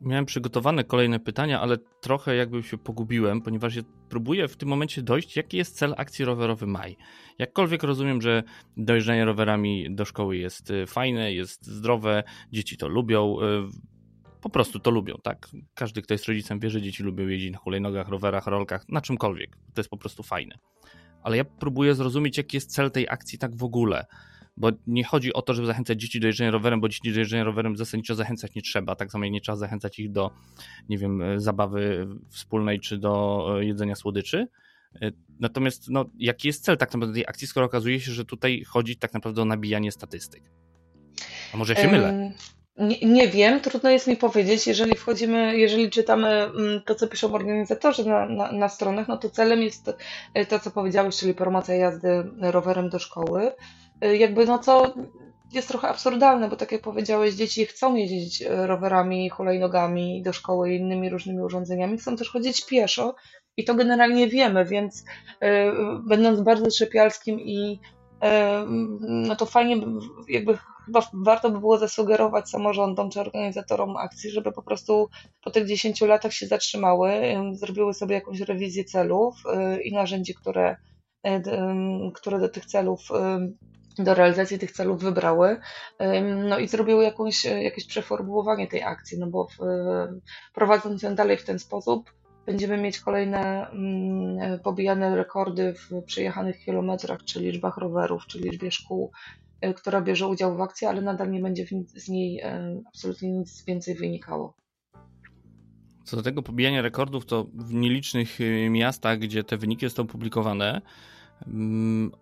Miałem 0.00 0.26
przygotowane 0.26 0.84
kolejne 0.84 1.20
pytania, 1.20 1.60
ale 1.60 1.78
trochę 2.00 2.36
jakby 2.36 2.62
się 2.62 2.78
pogubiłem, 2.78 3.40
ponieważ 3.40 3.76
ja 3.76 3.82
próbuję 4.08 4.48
w 4.48 4.56
tym 4.56 4.68
momencie 4.68 5.02
dojść, 5.02 5.36
jaki 5.36 5.56
jest 5.56 5.76
cel 5.76 5.94
akcji 5.96 6.24
rowerowy 6.24 6.66
Maj. 6.66 6.96
Jakkolwiek 7.38 7.82
rozumiem, 7.82 8.22
że 8.22 8.42
dojeżdżanie 8.76 9.24
rowerami 9.24 9.94
do 9.94 10.04
szkoły 10.04 10.36
jest 10.36 10.70
y, 10.70 10.86
fajne, 10.86 11.32
jest 11.32 11.66
zdrowe, 11.66 12.22
dzieci 12.52 12.76
to 12.76 12.88
lubią, 12.88 13.36
y, 13.40 13.91
po 14.42 14.50
prostu 14.50 14.78
to 14.78 14.90
lubią, 14.90 15.14
tak? 15.22 15.48
Każdy, 15.74 16.02
kto 16.02 16.14
jest 16.14 16.24
rodzicem, 16.24 16.60
wie, 16.60 16.70
że 16.70 16.82
dzieci 16.82 17.02
lubią 17.02 17.28
jeździć 17.28 17.52
na 17.52 17.58
hulajnogach, 17.58 18.08
rowerach, 18.08 18.46
rolkach, 18.46 18.88
na 18.88 19.00
czymkolwiek. 19.00 19.56
To 19.74 19.80
jest 19.80 19.90
po 19.90 19.96
prostu 19.96 20.22
fajne. 20.22 20.58
Ale 21.22 21.36
ja 21.36 21.44
próbuję 21.44 21.94
zrozumieć, 21.94 22.38
jaki 22.38 22.56
jest 22.56 22.70
cel 22.70 22.90
tej 22.90 23.08
akcji 23.08 23.38
tak 23.38 23.56
w 23.56 23.64
ogóle. 23.64 24.06
Bo 24.56 24.70
nie 24.86 25.04
chodzi 25.04 25.32
o 25.32 25.42
to, 25.42 25.54
żeby 25.54 25.66
zachęcać 25.66 26.00
dzieci 26.00 26.20
do 26.20 26.26
jeżdżenia 26.26 26.50
rowerem, 26.50 26.80
bo 26.80 26.88
dzieci 26.88 27.12
do 27.12 27.18
jeżdżenia 27.18 27.44
rowerem 27.44 27.76
zasadniczo 27.76 28.14
zachęcać 28.14 28.54
nie 28.54 28.62
trzeba. 28.62 28.96
Tak 28.96 29.12
samo 29.12 29.24
jak 29.24 29.32
nie 29.32 29.40
trzeba 29.40 29.56
zachęcać 29.56 29.98
ich 29.98 30.12
do, 30.12 30.30
nie 30.88 30.98
wiem, 30.98 31.22
zabawy 31.36 32.08
wspólnej 32.30 32.80
czy 32.80 32.98
do 32.98 33.46
e, 33.60 33.64
jedzenia 33.64 33.94
słodyczy. 33.94 34.48
E, 35.02 35.10
natomiast, 35.40 35.90
no, 35.90 36.04
jaki 36.18 36.48
jest 36.48 36.64
cel 36.64 36.76
tak 36.76 36.94
naprawdę 36.94 37.14
tej 37.14 37.26
akcji, 37.26 37.46
skoro 37.46 37.66
okazuje 37.66 38.00
się, 38.00 38.12
że 38.12 38.24
tutaj 38.24 38.64
chodzi 38.64 38.96
tak 38.96 39.14
naprawdę 39.14 39.42
o 39.42 39.44
nabijanie 39.44 39.92
statystyk? 39.92 40.50
A 41.54 41.56
może 41.56 41.74
ja 41.74 41.82
się 41.82 41.88
mylę? 41.88 42.32
Nie, 42.76 42.98
nie, 43.00 43.28
wiem, 43.28 43.60
trudno 43.60 43.90
jest 43.90 44.06
mi 44.06 44.16
powiedzieć. 44.16 44.66
Jeżeli 44.66 44.96
wchodzimy, 44.96 45.58
jeżeli 45.58 45.90
czytamy 45.90 46.28
mm, 46.28 46.82
to, 46.86 46.94
co 46.94 47.08
piszą 47.08 47.34
organizatorzy 47.34 48.08
na, 48.08 48.26
na, 48.26 48.52
na 48.52 48.68
stronach, 48.68 49.08
no 49.08 49.16
to 49.16 49.30
celem 49.30 49.62
jest 49.62 49.84
to, 50.48 50.58
co 50.58 50.70
powiedziałeś, 50.70 51.16
czyli 51.16 51.34
promocja 51.34 51.74
jazdy 51.74 52.24
rowerem 52.40 52.88
do 52.88 52.98
szkoły. 52.98 53.52
E, 54.00 54.16
jakby 54.16 54.46
no 54.46 54.58
co 54.58 54.94
jest 55.52 55.68
trochę 55.68 55.88
absurdalne, 55.88 56.48
bo 56.48 56.56
tak 56.56 56.72
jak 56.72 56.82
powiedziałeś, 56.82 57.34
dzieci 57.34 57.66
chcą 57.66 57.94
jeździć 57.94 58.42
e, 58.42 58.66
rowerami, 58.66 59.30
hulajnogami 59.30 60.22
do 60.22 60.32
szkoły 60.32 60.72
i 60.72 60.76
innymi 60.76 61.10
różnymi 61.10 61.40
urządzeniami, 61.40 61.98
chcą 61.98 62.16
też 62.16 62.30
chodzić 62.30 62.66
pieszo 62.66 63.14
i 63.56 63.64
to 63.64 63.74
generalnie 63.74 64.28
wiemy, 64.28 64.64
więc 64.64 65.04
będąc 66.08 66.40
bardzo 66.40 66.66
trzepialskim 66.66 67.40
i 67.40 67.80
no 68.98 69.36
to 69.36 69.46
fajnie, 69.46 69.86
jakby 70.28 70.58
chyba 70.86 71.02
warto 71.12 71.50
by 71.50 71.60
było 71.60 71.78
zasugerować 71.78 72.50
samorządom 72.50 73.10
czy 73.10 73.20
organizatorom 73.20 73.96
akcji, 73.96 74.30
żeby 74.30 74.52
po 74.52 74.62
prostu 74.62 75.08
po 75.44 75.50
tych 75.50 75.66
10 75.66 76.00
latach 76.00 76.32
się 76.32 76.46
zatrzymały, 76.46 77.12
zrobiły 77.52 77.94
sobie 77.94 78.14
jakąś 78.14 78.40
rewizję 78.40 78.84
celów 78.84 79.34
i 79.84 79.92
narzędzi, 79.92 80.34
które, 80.34 80.76
które 82.14 82.38
do 82.38 82.48
tych 82.48 82.66
celów 82.66 83.08
do 83.98 84.14
realizacji 84.14 84.58
tych 84.58 84.72
celów 84.72 85.02
wybrały, 85.02 85.60
no 86.48 86.58
i 86.58 86.68
zrobiły 86.68 87.04
jakąś, 87.04 87.44
jakieś 87.44 87.86
przeformułowanie 87.86 88.68
tej 88.68 88.82
akcji, 88.82 89.18
no 89.18 89.26
bo 89.26 89.46
w, 89.46 89.56
prowadząc 90.54 91.02
ją 91.02 91.14
dalej 91.14 91.36
w 91.36 91.44
ten 91.44 91.58
sposób, 91.58 92.10
będziemy 92.46 92.76
mieć 92.76 93.00
kolejne 93.00 93.70
mm, 93.70 94.60
pobijane 94.60 95.16
rekordy 95.16 95.74
w 95.74 96.04
przejechanych 96.04 96.64
kilometrach, 96.64 97.24
czy 97.24 97.40
liczbach 97.40 97.76
rowerów, 97.76 98.26
czy 98.26 98.38
liczbie 98.38 98.70
szkół, 98.70 99.10
e, 99.60 99.74
która 99.74 100.00
bierze 100.00 100.28
udział 100.28 100.56
w 100.56 100.60
akcji, 100.60 100.86
ale 100.86 101.02
nadal 101.02 101.30
nie 101.30 101.40
będzie 101.40 101.66
z 101.86 102.08
niej 102.08 102.40
e, 102.40 102.82
absolutnie 102.88 103.30
nic 103.30 103.64
więcej 103.64 103.94
wynikało. 103.94 104.54
Co 106.04 106.16
do 106.16 106.22
tego 106.22 106.42
pobijania 106.42 106.82
rekordów, 106.82 107.26
to 107.26 107.46
w 107.54 107.74
nielicznych 107.74 108.40
e, 108.40 108.70
miastach, 108.70 109.18
gdzie 109.18 109.44
te 109.44 109.56
wyniki 109.56 109.90
są 109.90 110.06
publikowane, 110.06 110.80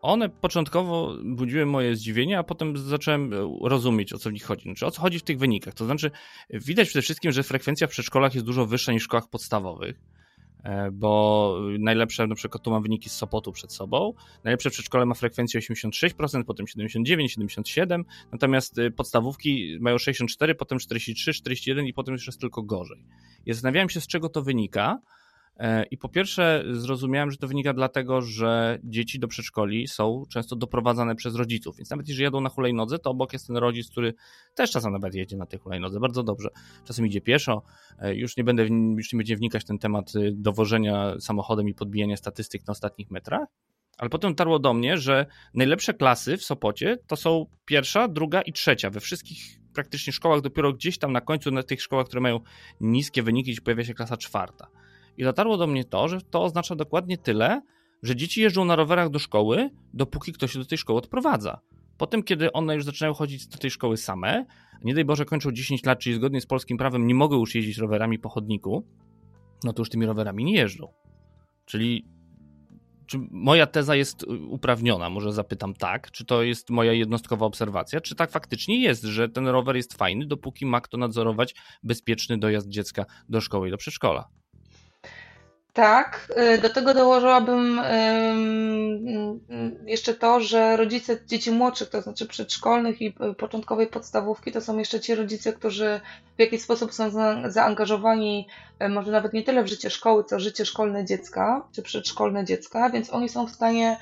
one 0.00 0.28
początkowo 0.28 1.16
budziły 1.24 1.66
moje 1.66 1.96
zdziwienie, 1.96 2.38
a 2.38 2.42
potem 2.42 2.76
zacząłem 2.76 3.30
rozumieć, 3.62 4.12
o 4.12 4.18
co 4.18 4.30
w 4.30 4.32
nich 4.32 4.44
chodzi. 4.44 4.62
Znaczy, 4.62 4.86
o 4.86 4.90
co 4.90 5.00
chodzi 5.00 5.18
w 5.18 5.22
tych 5.22 5.38
wynikach. 5.38 5.74
To 5.74 5.84
znaczy, 5.84 6.10
widać 6.50 6.88
przede 6.88 7.02
wszystkim, 7.02 7.32
że 7.32 7.42
frekwencja 7.42 7.86
w 7.86 7.90
przedszkolach 7.90 8.34
jest 8.34 8.46
dużo 8.46 8.66
wyższa 8.66 8.92
niż 8.92 9.02
w 9.02 9.04
szkołach 9.04 9.28
podstawowych. 9.28 10.00
E, 10.64 10.90
bo 10.90 11.56
najlepsze, 11.78 12.26
na 12.26 12.34
przykład 12.34 12.64
tu 12.64 12.70
mam 12.70 12.82
wyniki 12.82 13.08
z 13.08 13.12
Sopotu 13.12 13.52
przed 13.52 13.72
sobą, 13.72 14.14
najlepsze 14.44 14.70
przedszkole 14.70 15.06
ma 15.06 15.14
frekwencję 15.14 15.60
86%, 15.60 16.44
potem 16.44 16.66
79, 16.66 17.32
77, 17.32 18.04
natomiast 18.32 18.78
y, 18.78 18.90
podstawówki 18.90 19.78
mają 19.80 19.98
64, 19.98 20.54
potem 20.54 20.78
43, 20.78 21.32
41 21.32 21.86
i 21.86 21.92
potem 21.92 22.12
już 22.12 22.26
jest 22.26 22.40
tylko 22.40 22.62
gorzej. 22.62 23.04
I 23.46 23.52
zastanawiałem 23.52 23.88
się, 23.88 24.00
z 24.00 24.06
czego 24.06 24.28
to 24.28 24.42
wynika, 24.42 24.98
E, 24.98 25.19
I 25.90 25.99
po 25.99 26.09
pierwsze 26.09 26.64
zrozumiałem, 26.73 27.30
że 27.30 27.37
to 27.37 27.49
wynika 27.49 27.73
dlatego, 27.73 28.23
że 28.23 28.78
dzieci 28.85 29.19
do 29.19 29.28
przedszkoli 29.28 29.88
są 29.88 30.25
często 30.28 30.57
doprowadzane 30.57 31.14
przez 31.14 31.35
rodziców, 31.35 31.76
więc 31.76 31.90
nawet 31.90 32.09
jeżeli 32.09 32.25
jadą 32.25 32.40
na 32.40 32.49
hulajnodze, 32.49 32.99
to 32.99 33.11
obok 33.11 33.33
jest 33.33 33.47
ten 33.47 33.57
rodzic, 33.57 33.90
który 33.90 34.14
też 34.54 34.71
czasem 34.71 34.92
nawet 34.92 35.14
jedzie 35.14 35.37
na 35.37 35.47
tej 35.47 35.59
hulajnodze, 35.59 36.00
bardzo 36.00 36.23
dobrze. 36.23 36.49
Czasem 36.85 37.07
idzie 37.07 37.21
pieszo, 37.21 37.62
e, 37.99 38.14
już 38.14 38.37
nie 38.37 38.45
będę, 38.45 38.66
już 38.97 39.12
nie 39.12 39.16
będzie 39.16 39.37
wnikać 39.37 39.62
w 39.62 39.66
ten 39.66 39.78
temat 39.78 40.16
y, 40.16 40.33
dowożenia 40.35 41.14
samochodem 41.21 41.69
i 41.69 41.75
podbijania 41.75 42.16
statystyk 42.16 42.66
na 42.66 42.71
ostatnich 42.71 43.11
metrach, 43.11 43.49
ale 43.99 44.11
potem 44.11 44.35
tarło 44.35 44.59
do 44.59 44.75
mnie, 44.75 44.99
że 44.99 45.26
najlepsze 45.54 45.95
klasy 45.95 46.37
w 46.37 46.45
Sopocie 46.45 46.99
to 47.07 47.16
są 47.16 47.47
pierwsza, 47.64 48.09
druga 48.09 48.42
i 48.42 48.52
trzecia. 48.52 48.90
We 48.90 49.00
wszystkich 49.00 49.61
praktycznie 49.75 50.12
szkołach, 50.12 50.40
dopiero 50.40 50.73
gdzieś 50.73 50.99
tam 50.99 51.12
na 51.12 51.21
końcu, 51.21 51.50
na 51.50 51.62
tych 51.62 51.83
szkołach, 51.83 52.07
które 52.07 52.21
mają 52.21 52.40
niskie 52.80 53.23
wyniki, 53.23 53.57
pojawia 53.64 53.85
się 53.85 53.95
klasa 53.95 54.16
czwarta. 54.16 54.66
I 55.17 55.25
dotarło 55.25 55.57
do 55.57 55.67
mnie 55.67 55.85
to, 55.85 56.09
że 56.09 56.21
to 56.21 56.43
oznacza 56.43 56.76
dokładnie 56.76 57.19
tyle, 57.19 57.62
że 58.02 58.17
dzieci 58.17 58.40
jeżdżą 58.40 58.64
na 58.64 58.76
rowerach 58.76 59.11
do 59.11 59.19
szkoły, 59.19 59.71
dopóki 59.95 60.33
ktoś 60.33 60.52
się 60.52 60.59
do 60.59 60.64
tej 60.64 60.79
szkoły 60.79 60.99
odprowadza. 60.99 61.61
Potem, 61.99 62.23
kiedy 62.23 62.52
one 62.52 62.75
już 62.75 62.85
zaczynają 62.85 63.14
chodzić 63.14 63.47
do 63.47 63.59
tej 63.59 63.71
szkoły 63.71 63.97
same, 63.97 64.47
nie 64.85 64.95
daj 64.95 65.05
Boże 65.05 65.25
kończą 65.25 65.52
10 65.52 65.85
lat, 65.85 65.99
czyli 65.99 66.17
zgodnie 66.17 66.40
z 66.40 66.47
polskim 66.47 66.79
prawem 66.79 67.07
nie 67.07 67.14
mogą 67.14 67.38
już 67.38 67.55
jeździć 67.55 67.79
rowerami 67.79 68.19
po 68.19 68.29
chodniku, 68.29 68.87
no 69.64 69.73
to 69.73 69.81
już 69.81 69.90
tymi 69.90 70.07
rowerami 70.07 70.45
nie 70.45 70.55
jeżdżą. 70.55 70.88
Czyli 71.67 72.05
czy 73.07 73.19
moja 73.31 73.67
teza 73.67 73.97
jest 73.97 74.25
uprawniona? 74.49 75.11
Może 75.11 75.33
zapytam 75.33 75.75
tak, 75.75 76.11
czy 76.11 76.25
to 76.25 76.43
jest 76.43 76.71
moja 76.71 76.93
jednostkowa 76.93 77.47
obserwacja, 77.47 78.00
czy 78.00 78.14
tak 78.14 78.31
faktycznie 78.31 78.83
jest, 78.83 79.02
że 79.02 79.29
ten 79.29 79.49
rower 79.49 79.76
jest 79.76 79.95
fajny, 79.95 80.26
dopóki 80.26 80.67
ma 80.67 80.81
kto 80.81 80.97
nadzorować 80.97 81.55
bezpieczny 81.83 82.38
dojazd 82.38 82.69
dziecka 82.69 83.07
do 83.29 83.40
szkoły 83.40 83.69
i 83.69 83.71
do 83.71 83.76
przedszkola. 83.76 84.29
Tak, 85.72 86.32
y, 86.54 86.58
do 86.58 86.70
tego 86.70 86.94
dołożyłabym 86.94 87.80
jeszcze 89.86 90.14
to, 90.14 90.40
że 90.40 90.76
rodzice 90.76 91.26
dzieci 91.26 91.50
młodszych, 91.50 91.88
to 91.88 92.02
znaczy 92.02 92.26
przedszkolnych 92.26 93.02
i 93.02 93.14
początkowej 93.38 93.86
podstawówki, 93.86 94.52
to 94.52 94.60
są 94.60 94.78
jeszcze 94.78 95.00
ci 95.00 95.14
rodzice, 95.14 95.52
którzy 95.52 96.00
w 96.36 96.40
jakiś 96.40 96.62
sposób 96.62 96.94
są 96.94 97.10
zaangażowani, 97.50 98.48
może 98.90 99.12
nawet 99.12 99.32
nie 99.32 99.42
tyle 99.42 99.62
w 99.62 99.68
życie 99.68 99.90
szkoły, 99.90 100.24
co 100.24 100.40
życie 100.40 100.64
szkolne 100.64 101.04
dziecka, 101.04 101.68
czy 101.72 101.82
przedszkolne 101.82 102.44
dziecka, 102.44 102.90
więc 102.90 103.12
oni 103.12 103.28
są 103.28 103.46
w 103.46 103.50
stanie 103.50 103.96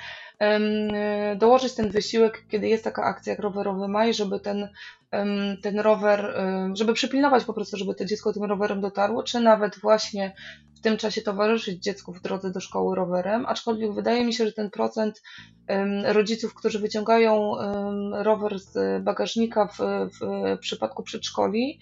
dołożyć 1.37 1.75
ten 1.75 1.91
wysiłek, 1.91 2.45
kiedy 2.49 2.69
jest 2.69 2.85
taka 2.85 3.03
akcja 3.03 3.33
jak 3.33 3.41
rowerowy 3.41 3.89
maj, 3.89 4.15
żeby 4.15 4.41
ten, 4.41 4.69
ten 5.63 5.81
rower, 5.81 6.35
żeby 6.75 6.95
przypilnować 6.95 7.45
po 7.45 7.55
prostu, 7.55 7.77
żeby 7.77 7.95
to 7.95 8.05
dziecko 8.05 8.33
tym 8.33 8.45
rowerem 8.45 8.81
dotarło, 8.81 9.23
czy 9.23 9.41
nawet 9.41 9.79
właśnie 9.81 10.35
w 10.77 10.81
tym 10.81 10.97
czasie 10.97 11.23
towarzyszyć 11.23 11.83
dziecku 11.83 12.13
w 12.13 12.23
drodze 12.23 12.51
do 12.53 12.61
szkoły 12.61 12.97
rowerem, 12.97 13.47
aczkolwiek 13.47 13.95
wydaje 13.95 14.25
mi 14.25 14.33
się, 14.33 14.47
że 14.47 14.53
ten 14.53 14.71
procent 14.71 15.23
rodziców, 16.05 16.55
którzy 16.55 16.79
wyciągają 16.79 17.53
rower 18.13 18.59
z 18.59 19.05
bagażnika 19.05 19.67
w, 19.67 19.79
w 20.21 20.59
przypadku 20.61 21.03
przedszkoli, 21.03 21.81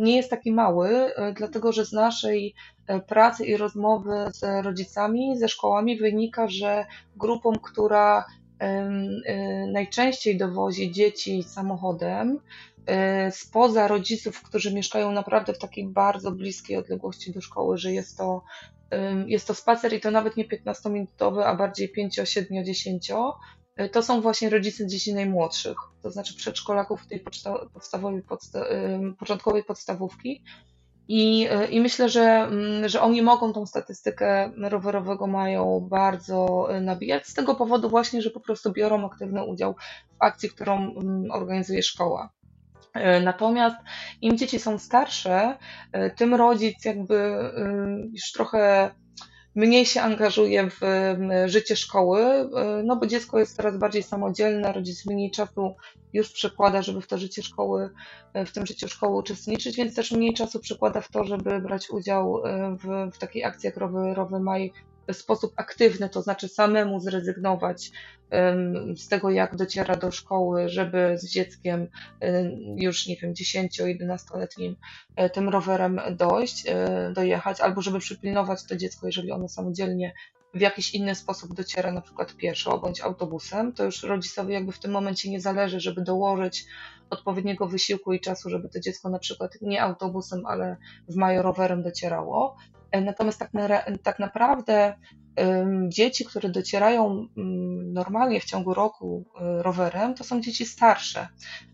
nie 0.00 0.16
jest 0.16 0.30
taki 0.30 0.52
mały, 0.52 0.88
e, 0.88 1.32
dlatego 1.32 1.72
że 1.72 1.84
z 1.84 1.92
naszej 1.92 2.54
e, 2.86 3.00
pracy 3.00 3.46
i 3.46 3.56
rozmowy 3.56 4.10
z 4.32 4.64
rodzicami, 4.64 5.38
ze 5.38 5.48
szkołami 5.48 5.98
wynika, 5.98 6.48
że 6.48 6.86
grupą, 7.16 7.52
która 7.52 8.24
najczęściej 9.72 10.36
dowozi 10.36 10.92
dzieci 10.92 11.42
samochodem, 11.42 12.40
spoza 13.30 13.88
rodziców, 13.88 14.42
którzy 14.42 14.74
mieszkają 14.74 15.12
naprawdę 15.12 15.52
w 15.52 15.58
takiej 15.58 15.88
bardzo 15.88 16.30
bliskiej 16.32 16.76
odległości 16.76 17.32
do 17.32 17.40
szkoły, 17.40 17.78
że 17.78 17.92
jest 17.92 18.18
to, 18.18 18.42
jest 19.26 19.46
to 19.46 19.54
spacer 19.54 19.92
i 19.92 20.00
to 20.00 20.10
nawet 20.10 20.36
nie 20.36 20.48
15-minutowy, 20.48 21.42
a 21.42 21.56
bardziej 21.56 21.88
5, 21.88 22.20
7, 22.24 22.64
10, 22.64 23.12
to 23.92 24.02
są 24.02 24.20
właśnie 24.20 24.50
rodzice 24.50 24.86
dzieci 24.86 25.14
najmłodszych, 25.14 25.76
to 26.02 26.10
znaczy 26.10 26.36
przedszkolaków 26.36 27.06
tej 27.06 27.20
podstawowej, 27.74 28.22
podsta 28.22 28.64
początkowej 29.18 29.64
podstawówki. 29.64 30.42
I, 31.08 31.48
y, 31.52 31.66
I 31.66 31.80
myślę, 31.80 32.08
że, 32.08 32.22
mm, 32.22 32.88
że 32.88 33.00
oni 33.00 33.22
mogą 33.22 33.52
tą 33.52 33.66
statystykę 33.66 34.52
rowerowego 34.56 35.26
mają 35.26 35.86
bardzo 35.90 36.68
y, 36.76 36.80
nabijać 36.80 37.26
z 37.26 37.34
tego 37.34 37.54
powodu 37.54 37.88
właśnie, 37.88 38.22
że 38.22 38.30
po 38.30 38.40
prostu 38.40 38.72
biorą 38.72 39.06
aktywny 39.06 39.44
udział 39.44 39.74
w 40.18 40.22
akcji, 40.22 40.50
którą 40.50 40.76
mm, 40.76 41.30
organizuje 41.30 41.82
szkoła. 41.82 42.30
Y, 42.96 43.20
natomiast 43.20 43.76
im 44.20 44.38
dzieci 44.38 44.58
są 44.58 44.78
starsze, 44.78 45.56
tym 46.16 46.34
rodzic 46.34 46.84
jakby 46.84 47.38
już 48.12 48.32
trochę 48.32 48.90
mniej 49.58 49.86
się 49.86 50.00
angażuje 50.00 50.70
w 50.70 50.80
życie 51.46 51.76
szkoły, 51.76 52.20
e, 52.20 52.48
no 52.84 52.96
bo 52.96 53.06
dziecko 53.06 53.38
jest 53.38 53.56
coraz 53.56 53.78
bardziej 53.78 54.02
samodzielne, 54.02 54.72
rodzic 54.72 55.06
mniej 55.06 55.30
czasu 55.30 55.74
już 56.12 56.32
przekłada, 56.32 56.82
żeby 56.82 57.00
w 57.00 57.06
to 57.06 57.18
życie 57.18 57.42
szkoły, 57.42 57.90
e, 58.34 58.44
w 58.46 58.52
tym 58.52 58.66
życiu 58.66 58.88
szkoły 58.88 59.16
uczestniczyć, 59.16 59.76
więc 59.76 59.94
też 59.94 60.12
mniej 60.12 60.34
czasu 60.34 60.60
przekłada 60.60 61.00
w 61.00 61.10
to, 61.10 61.24
żeby 61.24 61.60
brać 61.60 61.90
udział 61.90 62.46
e, 62.46 62.76
w, 62.76 63.14
w 63.14 63.18
takiej 63.18 63.44
akcji 63.44 63.66
jak 63.66 63.76
Rowy, 63.76 64.14
Rowy 64.14 64.40
Maj 64.40 64.72
sposób 65.12 65.52
aktywny, 65.56 66.08
to 66.08 66.22
znaczy 66.22 66.48
samemu 66.48 67.00
zrezygnować 67.00 67.90
z 68.96 69.08
tego, 69.08 69.30
jak 69.30 69.56
dociera 69.56 69.96
do 69.96 70.10
szkoły, 70.10 70.68
żeby 70.68 71.18
z 71.18 71.30
dzieckiem 71.30 71.88
już, 72.76 73.06
nie 73.06 73.16
wiem, 73.16 73.34
10-11-letnim 73.34 74.76
e, 75.16 75.30
tym 75.30 75.48
rowerem 75.48 76.00
dojść, 76.16 76.64
e, 76.66 77.12
dojechać, 77.14 77.60
albo 77.60 77.82
żeby 77.82 77.98
przypilnować 77.98 78.64
to 78.64 78.76
dziecko, 78.76 79.06
jeżeli 79.06 79.32
ono 79.32 79.48
samodzielnie 79.48 80.12
w 80.54 80.60
jakiś 80.60 80.94
inny 80.94 81.14
sposób 81.14 81.54
dociera, 81.54 81.92
na 81.92 82.00
przykład 82.00 82.34
pieszo 82.34 82.78
bądź 82.78 83.00
autobusem, 83.00 83.72
to 83.72 83.84
już 83.84 84.02
rodzicowi 84.02 84.52
jakby 84.52 84.72
w 84.72 84.78
tym 84.78 84.90
momencie 84.90 85.30
nie 85.30 85.40
zależy, 85.40 85.80
żeby 85.80 86.02
dołożyć 86.02 86.66
odpowiedniego 87.10 87.68
wysiłku 87.68 88.12
i 88.12 88.20
czasu, 88.20 88.50
żeby 88.50 88.68
to 88.68 88.80
dziecko 88.80 89.08
na 89.08 89.18
przykład 89.18 89.52
nie 89.62 89.82
autobusem, 89.82 90.46
ale 90.46 90.76
w 91.08 91.16
maju 91.16 91.42
rowerem 91.42 91.82
docierało. 91.82 92.56
E, 92.90 93.00
natomiast 93.00 93.38
tak, 93.38 93.54
na, 93.54 93.68
tak 94.02 94.18
naprawdę 94.18 94.94
dzieci, 95.88 96.24
które 96.24 96.48
docierają 96.48 97.28
normalnie 97.92 98.40
w 98.40 98.44
ciągu 98.44 98.74
roku 98.74 99.24
e, 99.40 99.62
rowerem, 99.62 100.14
to 100.14 100.24
są 100.24 100.40
dzieci 100.40 100.66
starsze. 100.66 101.28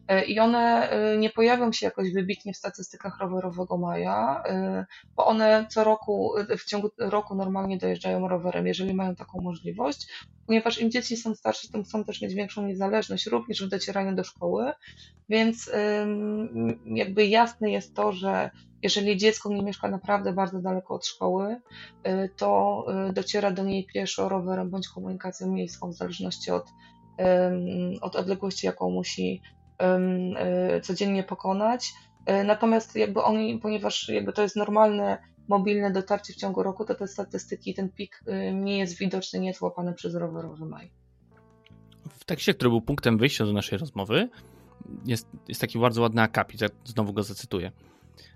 E, 0.08 0.24
I 0.24 0.38
one 0.38 0.90
nie 1.18 1.30
pojawią 1.30 1.72
się 1.72 1.86
jakoś 1.86 2.12
wybitnie 2.12 2.52
w 2.52 2.56
statystykach 2.56 3.20
rowerowego 3.20 3.78
maja, 3.78 4.42
bo 5.16 5.26
one 5.26 5.66
co 5.70 5.84
roku, 5.84 6.32
w 6.58 6.64
ciągu 6.64 6.90
roku 6.98 7.34
normalnie 7.34 7.78
dojeżdżają 7.78 8.28
rowerem, 8.28 8.66
jeżeli 8.66 8.94
mają 8.94 9.14
taką 9.14 9.40
możliwość, 9.40 10.08
ponieważ 10.46 10.80
im 10.80 10.90
dzieci 10.90 11.16
są 11.16 11.34
starsze, 11.34 11.68
tym 11.72 11.84
chcą 11.84 12.04
też 12.04 12.22
mieć 12.22 12.34
większą 12.34 12.66
niezależność, 12.66 13.26
również 13.26 13.62
w 13.62 13.68
docieraniu 13.68 14.14
do 14.14 14.24
szkoły, 14.24 14.72
więc 15.28 15.70
jakby 16.86 17.26
jasne 17.26 17.70
jest 17.70 17.94
to, 17.94 18.12
że 18.12 18.50
jeżeli 18.84 19.16
dziecko 19.16 19.48
nie 19.48 19.62
mieszka 19.62 19.88
naprawdę 19.88 20.32
bardzo 20.32 20.60
daleko 20.60 20.94
od 20.94 21.06
szkoły, 21.06 21.60
y, 22.06 22.28
to 22.36 22.84
y, 23.10 23.12
dociera 23.12 23.50
do 23.50 23.64
niej 23.64 23.86
pieszo, 23.86 24.28
rowerem 24.28 24.70
bądź 24.70 24.88
komunikacją 24.88 25.52
miejską, 25.52 25.90
w 25.90 25.94
zależności 25.94 26.50
od, 26.50 26.66
od 28.00 28.16
odległości, 28.16 28.66
jaką 28.66 28.90
musi 28.90 29.42
codziennie 30.82 31.22
pokonać. 31.22 31.92
Natomiast 32.44 32.96
jakby 32.96 33.22
oni, 33.22 33.58
ponieważ 33.58 34.08
jakby 34.08 34.32
to 34.32 34.42
jest 34.42 34.56
normalne 34.56 35.18
mobilne 35.48 35.90
dotarcie 35.92 36.32
w 36.32 36.36
ciągu 36.36 36.62
roku, 36.62 36.84
to 36.84 36.94
te 36.94 37.08
statystyki, 37.08 37.74
ten 37.74 37.88
pik 37.88 38.24
nie 38.52 38.78
jest 38.78 38.98
widoczny, 38.98 39.40
nie 39.40 39.48
jest 39.48 39.60
łapany 39.60 39.92
przez 39.92 40.14
rowerowy 40.14 40.66
maj. 40.66 40.90
W 42.10 42.24
tekście, 42.24 42.54
który 42.54 42.70
był 42.70 42.80
punktem 42.80 43.18
wyjścia 43.18 43.44
do 43.44 43.52
naszej 43.52 43.78
rozmowy, 43.78 44.28
jest, 45.06 45.28
jest 45.48 45.60
taki 45.60 45.78
bardzo 45.78 46.02
ładny 46.02 46.22
akapit, 46.22 46.60
znowu 46.84 47.12
go 47.12 47.22
zacytuję. 47.22 47.72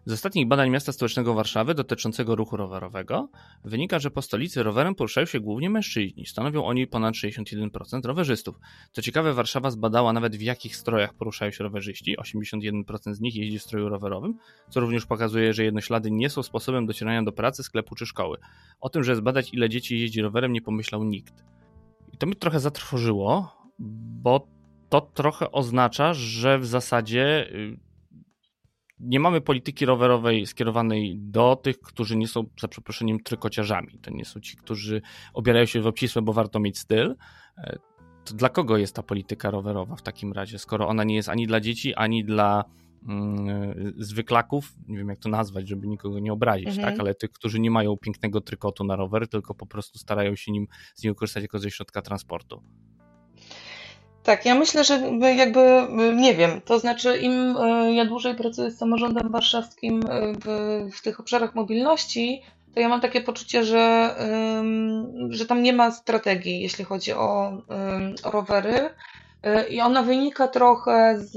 Z 0.04 0.12
ostatnich 0.12 0.48
badań 0.48 0.70
miasta 0.70 0.92
stołecznego 0.92 1.34
Warszawy 1.34 1.74
dotyczącego 1.74 2.36
ruchu 2.36 2.56
rowerowego 2.56 3.28
wynika, 3.64 3.98
że 3.98 4.10
po 4.10 4.22
stolicy 4.22 4.62
rowerem 4.62 4.94
poruszają 4.94 5.26
się 5.26 5.40
głównie 5.40 5.70
mężczyźni. 5.70 6.26
Stanowią 6.26 6.64
oni 6.64 6.86
ponad 6.86 7.14
61% 7.14 8.04
rowerzystów. 8.04 8.56
Co 8.92 9.02
ciekawe, 9.02 9.34
Warszawa 9.34 9.70
zbadała 9.70 10.12
nawet 10.12 10.36
w 10.36 10.40
jakich 10.40 10.76
strojach 10.76 11.14
poruszają 11.14 11.50
się 11.50 11.64
rowerzyści. 11.64 12.16
81% 12.18 13.14
z 13.14 13.20
nich 13.20 13.36
jeździ 13.36 13.58
w 13.58 13.62
stroju 13.62 13.88
rowerowym, 13.88 14.34
co 14.70 14.80
również 14.80 15.06
pokazuje, 15.06 15.52
że 15.52 15.64
jednoślady 15.64 16.10
nie 16.10 16.30
są 16.30 16.42
sposobem 16.42 16.86
docierania 16.86 17.22
do 17.22 17.32
pracy, 17.32 17.62
sklepu 17.62 17.94
czy 17.94 18.06
szkoły. 18.06 18.38
O 18.80 18.88
tym, 18.88 19.04
że 19.04 19.16
zbadać 19.16 19.54
ile 19.54 19.68
dzieci 19.68 20.00
jeździ 20.00 20.22
rowerem 20.22 20.52
nie 20.52 20.62
pomyślał 20.62 21.04
nikt. 21.04 21.44
I 22.12 22.16
to 22.16 22.26
mnie 22.26 22.36
trochę 22.36 22.60
zatrwożyło, 22.60 23.56
bo 24.22 24.46
to 24.88 25.00
trochę 25.00 25.52
oznacza, 25.52 26.14
że 26.14 26.58
w 26.58 26.66
zasadzie 26.66 27.50
y, 27.52 27.87
nie 29.00 29.20
mamy 29.20 29.40
polityki 29.40 29.86
rowerowej 29.86 30.46
skierowanej 30.46 31.18
do 31.18 31.56
tych, 31.56 31.80
którzy 31.80 32.16
nie 32.16 32.28
są, 32.28 32.44
za 32.60 32.68
przeproszeniem, 32.68 33.20
trykociarzami. 33.20 33.98
To 34.02 34.10
nie 34.10 34.24
są 34.24 34.40
ci, 34.40 34.56
którzy 34.56 35.02
obierają 35.34 35.66
się 35.66 35.80
w 35.80 35.86
obcisłe, 35.86 36.22
bo 36.22 36.32
warto 36.32 36.60
mieć 36.60 36.78
styl. 36.78 37.14
E, 37.58 37.78
to 38.24 38.34
dla 38.34 38.48
kogo 38.48 38.76
jest 38.76 38.94
ta 38.94 39.02
polityka 39.02 39.50
rowerowa 39.50 39.96
w 39.96 40.02
takim 40.02 40.32
razie, 40.32 40.58
skoro 40.58 40.88
ona 40.88 41.04
nie 41.04 41.14
jest 41.14 41.28
ani 41.28 41.46
dla 41.46 41.60
dzieci, 41.60 41.94
ani 41.94 42.24
dla 42.24 42.64
mm, 43.08 43.94
zwyklaków, 43.96 44.74
nie 44.88 44.98
wiem 44.98 45.08
jak 45.08 45.18
to 45.18 45.28
nazwać, 45.28 45.68
żeby 45.68 45.86
nikogo 45.86 46.18
nie 46.18 46.32
obrazić, 46.32 46.68
mhm. 46.68 46.88
tak? 46.88 47.00
ale 47.00 47.14
tych, 47.14 47.30
którzy 47.30 47.60
nie 47.60 47.70
mają 47.70 47.96
pięknego 47.96 48.40
trykotu 48.40 48.84
na 48.84 48.96
rower, 48.96 49.28
tylko 49.28 49.54
po 49.54 49.66
prostu 49.66 49.98
starają 49.98 50.36
się 50.36 50.52
nim, 50.52 50.66
z 50.94 51.04
nim 51.04 51.14
korzystać 51.14 51.42
jako 51.42 51.58
ze 51.58 51.70
środka 51.70 52.02
transportu. 52.02 52.62
Tak, 54.22 54.44
ja 54.44 54.54
myślę, 54.54 54.84
że 54.84 55.00
jakby, 55.36 55.86
nie 56.14 56.34
wiem, 56.34 56.60
to 56.64 56.78
znaczy 56.78 57.18
im 57.18 57.56
e, 57.56 57.92
ja 57.92 58.04
dłużej 58.04 58.34
pracuję 58.34 58.70
z 58.70 58.78
samorządem 58.78 59.28
warszawskim 59.32 60.02
e, 60.10 60.32
w, 60.44 60.88
w 60.96 61.02
tych 61.02 61.20
obszarach 61.20 61.54
mobilności, 61.54 62.42
to 62.74 62.80
ja 62.80 62.88
mam 62.88 63.00
takie 63.00 63.20
poczucie, 63.20 63.64
że, 63.64 64.14
że 65.30 65.46
tam 65.46 65.62
nie 65.62 65.72
ma 65.72 65.90
strategii, 65.90 66.60
jeśli 66.60 66.84
chodzi 66.84 67.12
o, 67.12 67.62
o 68.24 68.30
rowery. 68.30 68.90
E, 69.42 69.68
I 69.68 69.80
ona 69.80 70.02
wynika 70.02 70.48
trochę 70.48 71.14
z 71.18 71.36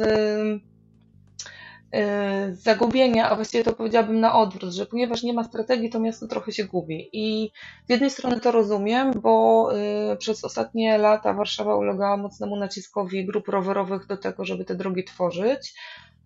zagubienia, 2.52 3.30
a 3.30 3.36
właściwie 3.36 3.64
to 3.64 3.74
powiedziałabym 3.74 4.20
na 4.20 4.36
odwrót, 4.36 4.74
że 4.74 4.86
ponieważ 4.86 5.24
nie 5.24 5.34
ma 5.34 5.44
strategii, 5.44 5.90
to 5.90 6.00
miasto 6.00 6.28
trochę 6.28 6.52
się 6.52 6.66
gubi. 6.66 7.10
I 7.14 7.52
z 7.88 7.90
jednej 7.90 8.10
strony 8.10 8.40
to 8.40 8.52
rozumiem, 8.52 9.12
bo 9.22 9.70
y, 10.14 10.18
przez 10.18 10.44
ostatnie 10.44 10.98
lata 10.98 11.34
Warszawa 11.34 11.76
ulegała 11.76 12.18
mocnemu 12.18 12.56
naciskowi 12.56 13.26
grup 13.26 13.48
rowerowych 13.48 14.08
do 14.08 14.18
tego, 14.18 14.46
żeby 14.46 14.66
te 14.66 14.76
drogi 14.76 15.04
tworzyć, 15.04 15.74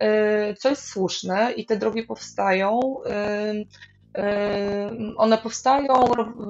y, 0.03 0.55
co 0.55 0.69
jest 0.69 0.87
słuszne 0.87 1.51
i 1.51 1.65
te 1.65 1.77
drogi 1.77 2.03
powstają. 2.03 2.79
One 5.17 5.37
powstają, 5.37 5.93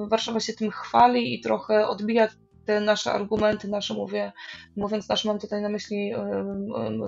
Warszawa 0.07 0.39
się 0.39 0.53
tym 0.53 0.72
chwali 0.72 1.34
i 1.34 1.41
trochę 1.41 1.88
odbija 1.88 2.27
te 2.65 2.79
nasze 2.79 3.12
argumenty, 3.12 3.67
nasze 3.67 3.93
mówię, 3.93 4.31
mówiąc 4.75 5.10
nasze, 5.10 5.27
mam 5.27 5.39
tutaj 5.39 5.62
na 5.62 5.69
myśli 5.69 6.13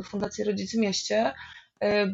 Fundację 0.03 0.45
Rodzic 0.45 0.71
w 0.71 0.77
Mieście, 0.77 1.33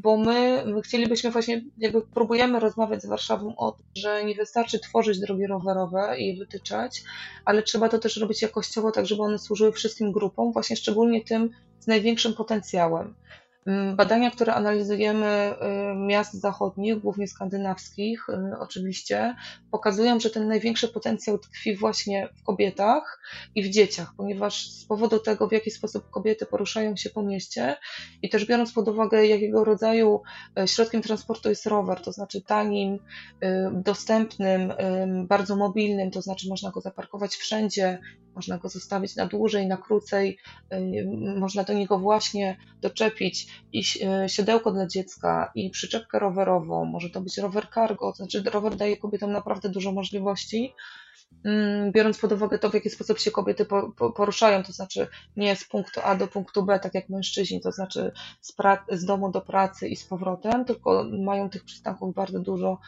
bo 0.02 0.18
my, 0.18 0.64
my 0.66 0.82
chcielibyśmy 0.82 1.32
właśnie, 1.32 1.62
jakby 1.78 2.02
próbujemy 2.02 2.60
rozmawiać 2.60 3.02
z 3.02 3.06
Warszawą 3.06 3.56
o 3.56 3.72
tym, 3.72 3.86
że 3.96 4.26
nie 4.26 4.36
wystarczy 4.36 4.80
tworzyć 4.80 5.20
drogi 5.20 5.48
rowerowe 5.48 6.16
i 6.20 6.28
je 6.28 6.38
wytyczać, 6.38 7.04
ale 7.46 7.64
trzeba 7.64 7.90
to 7.90 8.00
też 8.00 8.18
robić 8.18 8.42
jakościowo, 8.42 8.92
tak 8.92 9.06
żeby 9.06 9.22
one 9.22 9.40
służyły 9.40 9.72
wszystkim 9.72 10.12
grupom, 10.12 10.54
właśnie 10.54 10.76
szczególnie 10.76 11.24
tym 11.24 11.50
z 11.80 11.88
największym 11.88 12.34
potencjałem. 12.34 13.16
Mm, 13.66 13.96
badania, 13.96 14.32
które 14.32 14.54
analizujemy 14.54 15.26
y, 15.26 15.96
miast 15.96 16.34
zachodnich, 16.34 17.00
głównie 17.00 17.28
skandynawskich, 17.28 18.30
y, 18.30 18.60
oczywiście, 18.60 19.36
pokazują, 19.72 20.20
że 20.20 20.30
ten 20.30 20.48
największy 20.48 20.88
potencjał 20.88 21.40
tkwi 21.40 21.76
właśnie 21.76 22.30
w 22.36 22.44
kobietach 22.44 23.20
i 23.56 23.64
w 23.64 23.70
dzieciach, 23.70 24.14
ponieważ 24.18 24.70
z 24.70 24.86
powodu 24.86 25.20
tego, 25.20 25.48
w 25.48 25.52
jaki 25.52 25.72
sposób 25.72 26.10
kobiety 26.10 26.46
poruszają 26.46 26.96
się 26.96 27.10
po 27.10 27.24
mieście 27.24 27.76
i 28.22 28.30
też 28.30 28.46
biorąc 28.46 28.74
pod 28.74 28.88
uwagę, 28.88 29.26
jakiego 29.28 29.64
rodzaju 29.64 30.22
y, 30.60 30.68
środkiem 30.68 31.02
transportu 31.02 31.50
jest 31.50 31.66
rower, 31.66 32.02
to 32.02 32.12
znaczy 32.12 32.42
tanim, 32.42 33.00
dostępnym, 33.72 34.74
bardzo 35.28 35.56
mobilnym, 35.56 36.12
to 36.12 36.22
znaczy 36.22 36.50
można 36.50 36.72
go 36.72 36.82
zaparkować 36.82 37.36
wszędzie, 37.36 38.00
można 38.36 38.58
go 38.58 38.70
zostawić 38.70 39.16
na 39.16 39.26
dłużej, 39.26 39.68
na 39.68 39.78
krócej, 39.78 40.38
można 41.38 41.64
do 41.64 41.74
niego 41.74 42.00
właśnie 42.00 42.58
doczepić 42.82 43.48
i 43.74 43.84
e, 44.06 44.30
siodełko 44.30 44.72
dla 44.72 44.88
dziecka, 44.88 45.52
i 45.56 45.70
przyczepkę 45.70 46.20
rowerową, 46.20 46.86
może 46.86 47.10
to 47.10 47.22
być 47.22 47.38
rower 47.38 47.68
cargo, 47.74 48.12
to 48.12 48.18
znaczy 48.18 48.44
rower 48.52 48.76
daje 48.76 48.98
kobietom 48.98 49.32
naprawdę 49.32 49.70
dużo 49.70 49.92
możliwości, 49.92 50.74
mm, 51.46 51.92
biorąc 51.92 52.20
pod 52.20 52.32
uwagę 52.32 52.60
to, 52.60 52.70
w 52.70 52.74
jaki 52.74 52.90
sposób 52.90 53.20
się 53.20 53.32
kobiety 53.32 53.66
poruszają, 54.16 54.64
to 54.64 54.72
znaczy 54.72 55.08
nie 55.38 55.56
z 55.56 55.64
punktu 55.64 56.00
A 56.04 56.16
do 56.16 56.28
punktu 56.28 56.64
B, 56.64 56.80
tak 56.80 56.94
jak 56.94 57.10
mężczyźni, 57.10 57.62
to 57.62 57.72
znaczy 57.72 58.12
z, 58.42 58.56
z 58.92 59.06
domu 59.06 59.32
do 59.32 59.42
pracy 59.42 59.88
i 59.88 59.96
z 59.96 60.06
powrotem, 60.06 60.66
tylko 60.66 61.06
mają 61.24 61.50
tych 61.50 61.64
przystanków 61.64 62.16
bardzo 62.16 62.40
dużo, 62.40 62.80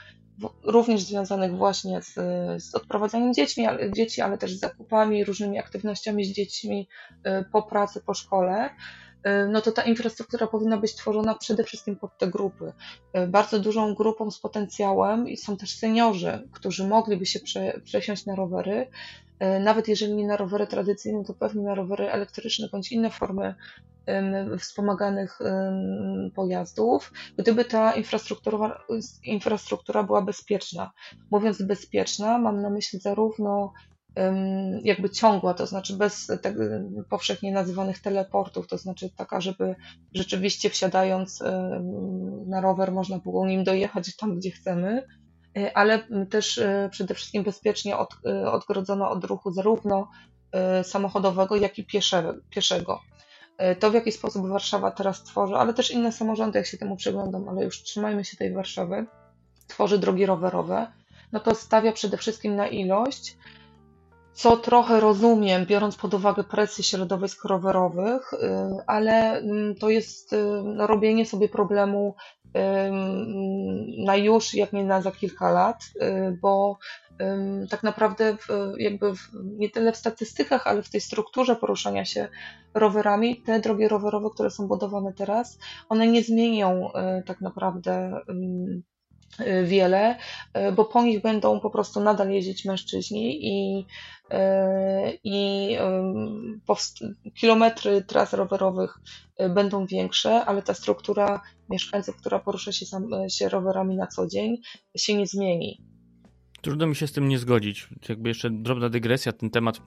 również 0.64 1.02
związanych 1.02 1.58
właśnie 1.58 2.02
z, 2.02 2.14
z 2.64 2.76
odprowadzaniem 2.76 3.34
dziećmi, 3.34 3.66
ale, 3.66 3.92
dzieci, 3.92 4.22
ale 4.22 4.38
też 4.38 4.54
z 4.56 4.60
zakupami, 4.60 5.26
różnymi 5.26 5.60
aktywnościami 5.60 6.26
z 6.26 6.32
dziećmi 6.32 6.88
e, 7.24 7.44
po 7.44 7.64
pracy, 7.64 8.02
po 8.06 8.14
szkole. 8.14 8.70
E, 9.26 9.48
no 9.48 9.62
to 9.62 9.72
ta 9.72 9.82
infrastruktura 9.82 10.48
powinna 10.48 10.78
być 10.78 10.96
tworzona 10.96 11.36
przede 11.36 11.64
wszystkim 11.64 11.96
pod 11.96 12.18
te 12.18 12.28
grupy. 12.28 12.74
E, 13.14 13.28
bardzo 13.28 13.60
dużą 13.60 13.96
grupą 13.96 14.32
z 14.32 14.40
potencjałem 14.40 15.26
są 15.38 15.58
też 15.58 15.78
seniorzy, 15.78 16.48
którzy 16.52 16.88
mogliby 16.88 17.26
się 17.26 17.40
prze, 17.40 17.82
przesiąść 17.84 18.26
na 18.26 18.36
rowery, 18.36 18.88
e, 19.40 19.60
nawet 19.60 19.88
jeżeli 19.88 20.14
nie 20.14 20.28
na 20.28 20.38
rowery 20.38 20.68
tradycyjne, 20.68 21.24
to 21.24 21.34
pewnie 21.34 21.64
na 21.64 21.76
rowery 21.76 22.12
elektryczne 22.12 22.70
bądź 22.72 22.92
inne 22.92 23.10
formy 23.10 23.56
wspomaganych 24.60 25.40
pojazdów, 26.36 27.14
gdyby 27.38 27.66
ta 27.66 27.94
infrastruktura, 27.94 28.84
infrastruktura 29.24 30.04
była 30.04 30.22
bezpieczna. 30.22 30.92
Mówiąc 31.32 31.62
bezpieczna, 31.62 32.38
mam 32.38 32.62
na 32.62 32.70
myśli 32.70 33.00
zarówno 33.00 33.74
jakby 34.84 35.10
ciągła, 35.10 35.54
to 35.54 35.68
znaczy 35.68 35.98
bez 35.98 36.28
tak 36.42 36.54
powszechnie 37.10 37.52
nazywanych 37.52 38.00
teleportów, 38.00 38.68
to 38.68 38.78
znaczy 38.78 39.10
taka, 39.18 39.42
żeby 39.42 39.76
rzeczywiście 40.14 40.70
wsiadając 40.70 41.44
na 42.48 42.62
rower 42.62 42.92
można 42.92 43.20
było 43.20 43.48
nim 43.48 43.64
dojechać 43.64 44.16
tam, 44.16 44.36
gdzie 44.38 44.52
chcemy, 44.52 45.08
e, 45.58 45.78
ale 45.78 46.08
też 46.30 46.58
e, 46.58 46.90
przede 46.92 47.14
wszystkim 47.14 47.44
bezpiecznie 47.44 47.98
od, 47.98 48.10
e, 48.26 48.52
odgrodzono 48.52 49.10
od 49.10 49.24
ruchu 49.24 49.52
zarówno 49.52 50.10
samochodowego, 50.84 51.56
jak 51.56 51.80
i 51.80 51.86
pieszego. 52.50 53.02
To, 53.80 53.92
w 53.92 53.94
jaki 53.94 54.12
sposób 54.12 54.48
Warszawa 54.48 54.92
teraz 54.92 55.24
tworzy, 55.24 55.56
ale 55.56 55.74
też 55.74 55.92
inne 55.92 56.12
samorządy, 56.12 56.60
jak 56.60 56.68
się 56.68 56.78
temu 56.78 56.96
przyglądam, 56.96 57.50
ale 57.50 57.64
już 57.64 57.84
trzymajmy 57.84 58.26
się 58.26 58.38
tej 58.38 58.54
Warszawy, 58.54 59.06
tworzy 59.68 60.00
drogi 60.00 60.26
rowerowe, 60.26 60.88
no 61.32 61.40
to 61.40 61.56
stawia 61.56 61.92
przede 61.92 62.18
wszystkim 62.18 62.56
na 62.56 62.68
ilość, 62.68 63.38
co 64.36 64.58
trochę 64.58 65.00
rozumiem, 65.00 65.66
biorąc 65.66 65.96
pod 65.96 66.14
uwagę 66.14 66.44
presję 66.44 66.84
środowisk 66.84 67.46
rowerowych, 67.46 68.34
y, 68.34 68.38
ale 68.88 69.38
mm, 69.38 69.76
to 69.76 69.90
jest 69.90 70.34
y, 70.34 70.38
no, 70.64 70.88
robienie 70.88 71.26
sobie 71.26 71.50
problemu 71.50 72.16
na 74.06 74.16
już, 74.16 74.54
jak 74.54 74.74
nie 74.74 74.84
na 74.84 75.02
za 75.02 75.12
kilka 75.12 75.52
lat, 75.52 75.84
y, 76.02 76.38
bo 76.42 76.78
tak 77.70 77.84
naprawdę 77.84 78.38
jakby 78.78 79.12
nie 79.44 79.70
tyle 79.70 79.92
w 79.92 79.98
statystykach, 79.98 80.68
ale 80.68 80.84
w 80.84 80.90
tej 80.90 81.02
strukturze 81.02 81.56
poruszania 81.56 82.06
się 82.06 82.28
rowerami, 82.74 83.42
te 83.42 83.60
drogi 83.60 83.88
rowerowe, 83.88 84.30
które 84.34 84.50
są 84.50 84.68
budowane 84.68 85.14
teraz, 85.14 85.60
one 85.90 86.08
nie 86.08 86.24
zmienią 86.24 86.90
tak 87.26 87.42
naprawdę 87.42 88.22
wiele, 89.64 90.16
bo 90.76 90.86
po 90.86 91.04
nich 91.04 91.22
będą 91.22 91.60
po 91.60 91.70
prostu 91.70 92.00
nadal 92.00 92.30
jeździć 92.30 92.66
mężczyźni 92.66 93.48
i 93.48 93.86
E, 94.32 95.14
i 95.24 95.78
kilometry 97.34 98.02
tras 98.02 98.34
rowerowych 98.34 99.00
będą 99.56 99.86
większe, 99.86 100.46
ale 100.46 100.62
ta 100.62 100.74
struktura 100.74 101.42
mieszkańców, 101.70 102.16
która 102.16 102.40
porusza 102.40 102.72
się, 102.72 102.86
sam, 102.86 103.08
się 103.30 103.50
rowerami 103.50 103.96
na 103.96 104.08
co 104.08 104.28
dzień, 104.28 104.58
się 104.98 105.18
nie 105.18 105.28
zmieni. 105.28 105.82
Trudno 106.62 106.88
mi 106.88 106.96
się 106.96 107.08
z 107.08 107.12
tym 107.12 107.28
nie 107.28 107.40
zgodzić. 107.40 107.90
Jakby 108.10 108.30
jeszcze 108.30 108.50
drobna 108.50 108.90
dygresja, 108.90 109.32
ten 109.32 109.50
temat 109.50 109.82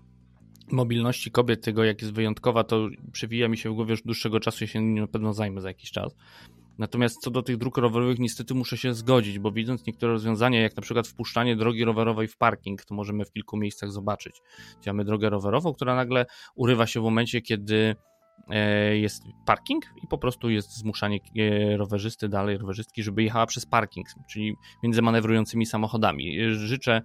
mobilności 0.70 1.30
kobiet, 1.30 1.64
tego 1.64 1.84
jak 1.84 2.02
jest 2.02 2.14
wyjątkowa, 2.14 2.64
to 2.64 2.88
przewija 3.12 3.48
mi 3.48 3.58
się 3.58 3.70
w 3.70 3.74
głowie 3.74 3.90
już 3.90 4.02
dłuższego 4.02 4.40
czasu, 4.40 4.64
ja 4.64 4.68
się 4.68 4.80
na 4.80 5.06
pewno 5.06 5.34
zajmę 5.34 5.60
za 5.60 5.68
jakiś 5.68 5.90
czas. 5.90 6.14
Natomiast 6.78 7.20
co 7.20 7.30
do 7.30 7.42
tych 7.42 7.56
dróg 7.56 7.78
rowerowych, 7.78 8.18
niestety 8.18 8.54
muszę 8.54 8.76
się 8.76 8.94
zgodzić, 8.94 9.38
bo 9.38 9.52
widząc 9.52 9.86
niektóre 9.86 10.12
rozwiązania, 10.12 10.62
jak 10.62 10.76
na 10.76 10.82
przykład 10.82 11.08
wpuszczanie 11.08 11.56
drogi 11.56 11.84
rowerowej 11.84 12.28
w 12.28 12.36
parking, 12.36 12.84
to 12.84 12.94
możemy 12.94 13.24
w 13.24 13.32
kilku 13.32 13.56
miejscach 13.56 13.92
zobaczyć. 13.92 14.40
Mamy 14.86 15.04
drogę 15.04 15.30
rowerową, 15.30 15.74
która 15.74 15.94
nagle 15.94 16.26
urywa 16.54 16.86
się 16.86 17.00
w 17.00 17.02
momencie, 17.02 17.42
kiedy 17.42 17.96
e, 18.50 18.96
jest 18.96 19.22
parking 19.46 19.84
i 20.04 20.06
po 20.06 20.18
prostu 20.18 20.50
jest 20.50 20.76
zmuszanie 20.76 21.18
e, 21.38 21.76
rowerzysty 21.76 22.28
dalej, 22.28 22.58
rowerzystki, 22.58 23.02
żeby 23.02 23.22
jechała 23.22 23.46
przez 23.46 23.66
parking, 23.66 24.06
czyli 24.30 24.54
między 24.82 25.02
manewrującymi 25.02 25.66
samochodami. 25.66 26.54
Życzę 26.54 27.02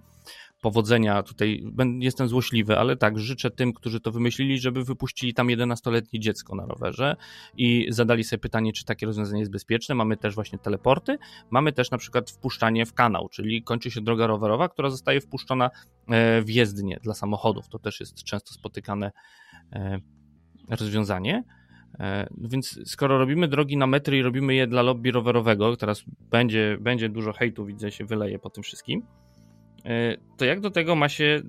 powodzenia. 0.64 1.22
Tutaj 1.22 1.64
jestem 2.00 2.28
złośliwy, 2.28 2.78
ale 2.78 2.96
tak, 2.96 3.18
życzę 3.18 3.50
tym, 3.50 3.72
którzy 3.72 4.00
to 4.00 4.12
wymyślili, 4.12 4.58
żeby 4.58 4.84
wypuścili 4.84 5.34
tam 5.34 5.46
11-letnie 5.46 6.20
dziecko 6.20 6.54
na 6.54 6.66
rowerze 6.66 7.16
i 7.56 7.86
zadali 7.90 8.24
sobie 8.24 8.40
pytanie, 8.40 8.72
czy 8.72 8.84
takie 8.84 9.06
rozwiązanie 9.06 9.40
jest 9.40 9.52
bezpieczne. 9.52 9.94
Mamy 9.94 10.16
też 10.16 10.34
właśnie 10.34 10.58
teleporty, 10.58 11.18
mamy 11.50 11.72
też 11.72 11.90
na 11.90 11.98
przykład 11.98 12.30
wpuszczanie 12.30 12.86
w 12.86 12.94
kanał, 12.94 13.28
czyli 13.28 13.62
kończy 13.62 13.90
się 13.90 14.00
droga 14.00 14.26
rowerowa, 14.26 14.68
która 14.68 14.90
zostaje 14.90 15.20
wpuszczona 15.20 15.70
e, 16.08 16.42
w 16.42 16.50
jezdnię 16.50 16.98
dla 17.02 17.14
samochodów. 17.14 17.68
To 17.68 17.78
też 17.78 18.00
jest 18.00 18.22
często 18.22 18.54
spotykane 18.54 19.12
e, 19.72 20.00
rozwiązanie. 20.68 21.44
E, 22.00 22.26
więc 22.40 22.80
skoro 22.84 23.18
robimy 23.18 23.48
drogi 23.48 23.76
na 23.76 23.86
metry 23.86 24.18
i 24.18 24.22
robimy 24.22 24.54
je 24.54 24.66
dla 24.66 24.82
lobby 24.82 25.10
rowerowego, 25.12 25.76
teraz 25.76 26.04
będzie, 26.30 26.78
będzie 26.80 27.08
dużo 27.08 27.32
hejtu, 27.32 27.66
widzę, 27.66 27.92
się 27.92 28.04
wyleje 28.04 28.38
po 28.38 28.50
tym 28.50 28.62
wszystkim, 28.62 29.02
to 30.36 30.44
jak 30.44 30.60
do 30.60 30.70
tego 30.70 30.96
ma 30.96 31.08
się 31.08 31.42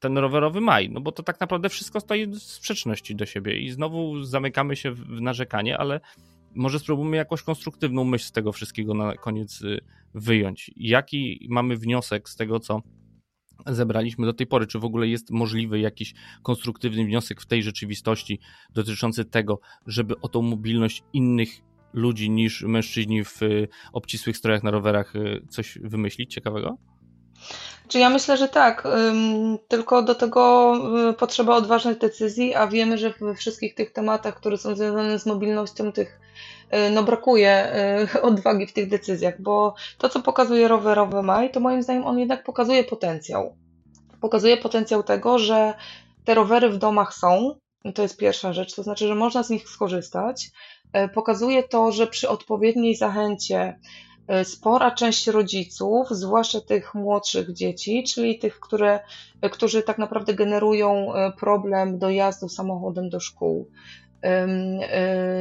ten 0.00 0.18
rowerowy 0.18 0.60
maj? 0.60 0.90
No 0.90 1.00
bo 1.00 1.12
to 1.12 1.22
tak 1.22 1.40
naprawdę 1.40 1.68
wszystko 1.68 2.00
stoi 2.00 2.26
w 2.26 2.38
sprzeczności 2.38 3.16
do 3.16 3.26
siebie 3.26 3.60
i 3.60 3.70
znowu 3.70 4.22
zamykamy 4.22 4.76
się 4.76 4.92
w 4.92 5.20
narzekanie, 5.20 5.78
ale 5.78 6.00
może 6.54 6.78
spróbujmy 6.78 7.16
jakąś 7.16 7.42
konstruktywną 7.42 8.04
myśl 8.04 8.24
z 8.24 8.32
tego 8.32 8.52
wszystkiego 8.52 8.94
na 8.94 9.14
koniec 9.14 9.62
y, 9.62 9.80
wyjąć. 10.14 10.70
Jaki 10.76 11.46
mamy 11.50 11.76
wniosek 11.76 12.28
z 12.28 12.36
tego, 12.36 12.60
co 12.60 12.82
zebraliśmy 13.66 14.26
do 14.26 14.32
tej 14.32 14.46
pory? 14.46 14.66
Czy 14.66 14.78
w 14.78 14.84
ogóle 14.84 15.08
jest 15.08 15.30
możliwy 15.30 15.80
jakiś 15.80 16.14
konstruktywny 16.42 17.04
wniosek 17.04 17.40
w 17.40 17.46
tej 17.46 17.62
rzeczywistości 17.62 18.40
dotyczący 18.74 19.24
tego, 19.24 19.60
żeby 19.86 20.20
o 20.20 20.28
tą 20.28 20.42
mobilność 20.42 21.02
innych 21.12 21.48
ludzi 21.92 22.30
niż 22.30 22.62
mężczyźni 22.62 23.24
w 23.24 23.42
y, 23.42 23.68
obcisłych 23.92 24.36
strojach 24.36 24.62
na 24.62 24.70
rowerach 24.70 25.16
y, 25.16 25.46
coś 25.48 25.78
wymyślić 25.82 26.34
ciekawego? 26.34 26.78
Czy 27.88 27.98
ja 27.98 28.10
myślę, 28.10 28.36
że 28.36 28.48
tak, 28.48 28.88
tylko 29.68 30.02
do 30.02 30.14
tego 30.14 30.74
y, 31.10 31.12
potrzeba 31.12 31.56
odważnych 31.56 31.98
decyzji, 31.98 32.54
a 32.54 32.66
wiemy, 32.66 32.98
że 32.98 33.14
we 33.20 33.34
wszystkich 33.34 33.74
tych 33.74 33.92
tematach, 33.92 34.34
które 34.34 34.58
są 34.58 34.74
związane 34.74 35.18
z 35.18 35.26
mobilnością, 35.26 35.92
tych 35.92 36.20
y, 36.74 36.90
no 36.90 37.02
brakuje 37.02 37.72
y, 38.14 38.22
odwagi 38.30 38.66
w 38.66 38.72
tych 38.72 38.88
decyzjach, 38.88 39.42
bo 39.42 39.74
to, 39.98 40.08
co 40.08 40.22
pokazuje 40.22 40.68
rowerowy 40.68 41.22
maj, 41.22 41.50
to 41.50 41.60
moim 41.60 41.82
zdaniem 41.82 42.04
on 42.04 42.18
jednak 42.18 42.44
pokazuje 42.44 42.84
potencjał. 42.84 43.56
Pokazuje 44.20 44.56
potencjał 44.56 45.02
tego, 45.02 45.38
że 45.38 45.74
te 46.24 46.34
rowery 46.34 46.70
w 46.70 46.78
domach 46.78 47.14
są, 47.14 47.56
to 47.94 48.02
jest 48.02 48.16
pierwsza 48.16 48.52
rzecz, 48.52 48.74
to 48.74 48.82
znaczy, 48.82 49.08
że 49.08 49.14
można 49.14 49.42
z 49.42 49.50
nich 49.50 49.68
skorzystać. 49.68 50.50
Pokazuje 51.14 51.62
to, 51.62 51.92
że 51.92 52.06
przy 52.06 52.28
odpowiedniej 52.28 52.96
zachęcie, 52.96 53.78
spora 54.44 54.90
część 54.90 55.26
rodziców, 55.26 56.06
zwłaszcza 56.10 56.60
tych 56.60 56.94
młodszych 56.94 57.52
dzieci, 57.52 58.04
czyli 58.04 58.38
tych, 58.38 58.60
które, 58.60 59.00
e, 59.40 59.50
którzy 59.50 59.82
tak 59.82 59.98
naprawdę 59.98 60.34
generują 60.34 61.14
e, 61.14 61.32
problem 61.32 61.98
dojazdu 61.98 62.48
samochodem 62.48 63.08
do 63.08 63.20
szkół, 63.20 63.70
E, 64.11 64.11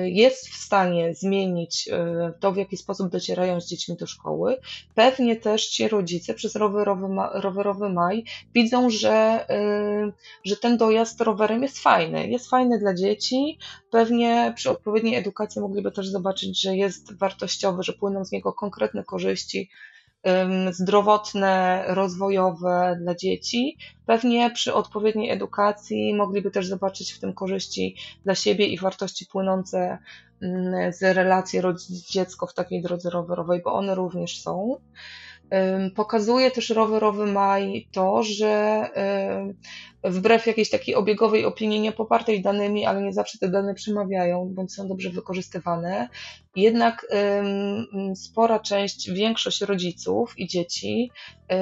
jest 0.03 0.49
w 0.49 0.55
stanie 0.55 1.13
zmienić 1.13 1.89
e, 1.91 2.33
to, 2.39 2.51
w 2.51 2.57
jaki 2.57 2.77
sposób 2.77 3.09
docierają 3.09 3.61
z 3.61 3.67
dziećmi 3.67 3.95
do 3.95 4.07
szkoły. 4.07 4.57
Pewnie 4.95 5.35
też 5.35 5.67
ci 5.67 5.87
rodzice 5.87 6.33
przez 6.33 6.55
rowerowy, 6.55 7.07
rowerowy 7.33 7.89
maj 7.89 8.23
widzą, 8.53 8.89
że, 8.89 9.45
e, 9.49 10.11
że 10.45 10.57
ten 10.57 10.77
dojazd 10.77 11.21
rowerem 11.21 11.63
jest 11.63 11.79
fajny. 11.79 12.27
Jest 12.27 12.49
fajny 12.49 12.79
dla 12.79 12.93
dzieci. 12.93 13.57
Pewnie 13.91 14.53
przy 14.55 14.69
odpowiedniej 14.69 15.15
edukacji 15.15 15.61
mogliby 15.61 15.91
też 15.91 16.07
zobaczyć, 16.07 16.61
że 16.61 16.75
jest 16.75 17.17
wartościowy, 17.17 17.83
że 17.83 17.93
płyną 17.93 18.25
z 18.25 18.31
niego 18.31 18.53
konkretne 18.53 19.03
korzyści 19.03 19.69
zdrowotne, 20.71 21.83
rozwojowe 21.87 22.97
dla 23.01 23.15
dzieci. 23.15 23.77
Pewnie 24.05 24.51
przy 24.51 24.73
odpowiedniej 24.73 25.31
edukacji 25.31 26.13
mogliby 26.15 26.51
też 26.51 26.67
zobaczyć 26.67 27.13
w 27.13 27.19
tym 27.19 27.33
korzyści 27.33 27.95
dla 28.23 28.35
siebie 28.35 28.67
i 28.67 28.77
wartości 28.77 29.25
płynące 29.25 29.97
z 30.91 31.01
relacji 31.01 31.61
rodzic-dziecko 31.61 32.47
w 32.47 32.53
takiej 32.53 32.81
drodze 32.81 33.09
rowerowej, 33.09 33.61
bo 33.61 33.73
one 33.73 33.95
również 33.95 34.41
są. 34.41 34.77
Pokazuje 35.95 36.51
też 36.51 36.69
rowerowy 36.69 37.25
maj 37.25 37.87
to, 37.91 38.23
że 38.23 38.85
wbrew 40.03 40.47
jakiejś 40.47 40.69
takiej 40.69 40.95
obiegowej 40.95 41.45
opinii, 41.45 41.79
nie 41.79 41.91
popartej 41.91 42.41
danymi, 42.41 42.85
ale 42.85 43.01
nie 43.01 43.13
zawsze 43.13 43.37
te 43.37 43.49
dane 43.49 43.73
przemawiają, 43.73 44.49
bądź 44.53 44.73
są 44.73 44.87
dobrze 44.87 45.09
wykorzystywane, 45.09 46.09
jednak 46.55 47.07
spora 48.15 48.59
część, 48.59 49.11
większość 49.11 49.61
rodziców 49.61 50.33
i 50.39 50.47
dzieci 50.47 51.11